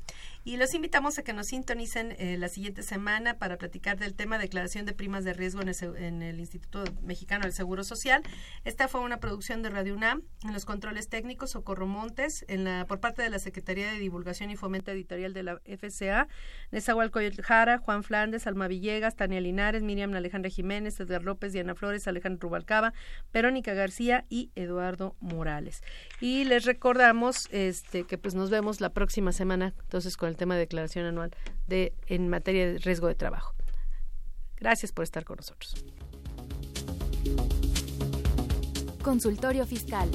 [0.47, 4.37] Y los invitamos a que nos sintonicen eh, la siguiente semana para platicar del tema
[4.37, 8.23] declaración de primas de riesgo en el, Instituto Mexicano del Seguro Social.
[8.65, 12.85] Esta fue una producción de Radio UNAM en los controles técnicos Socorro Montes, en la,
[12.87, 16.29] por parte de la Secretaría de Divulgación y Fomento Editorial de la FCA,
[16.73, 22.07] Nezahualcóyotl Jara, Juan Flandes, Alma Villegas, Tania Linares, Miriam Alejandra Jiménez, Edgar López, Diana Flores,
[22.07, 22.93] Alejandro Rubalcaba,
[23.33, 25.83] Verónica García y Eduardo Morales.
[26.21, 30.61] Y les recordamos este que pues nos vemos la próxima semana entonces con tema de
[30.61, 31.31] declaración anual
[31.67, 33.55] de en materia de riesgo de trabajo.
[34.57, 35.75] Gracias por estar con nosotros.
[39.03, 40.09] Consultorio Fiscal.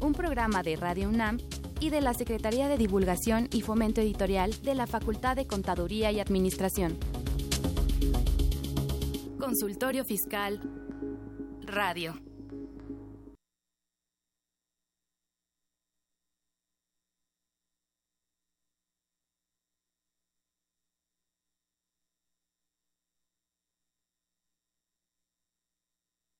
[0.00, 1.38] Un programa de Radio UNAM
[1.80, 6.20] y de la Secretaría de Divulgación y Fomento Editorial de la Facultad de Contaduría y
[6.20, 6.98] Administración.
[9.38, 10.60] Consultorio Fiscal
[11.62, 12.29] Radio.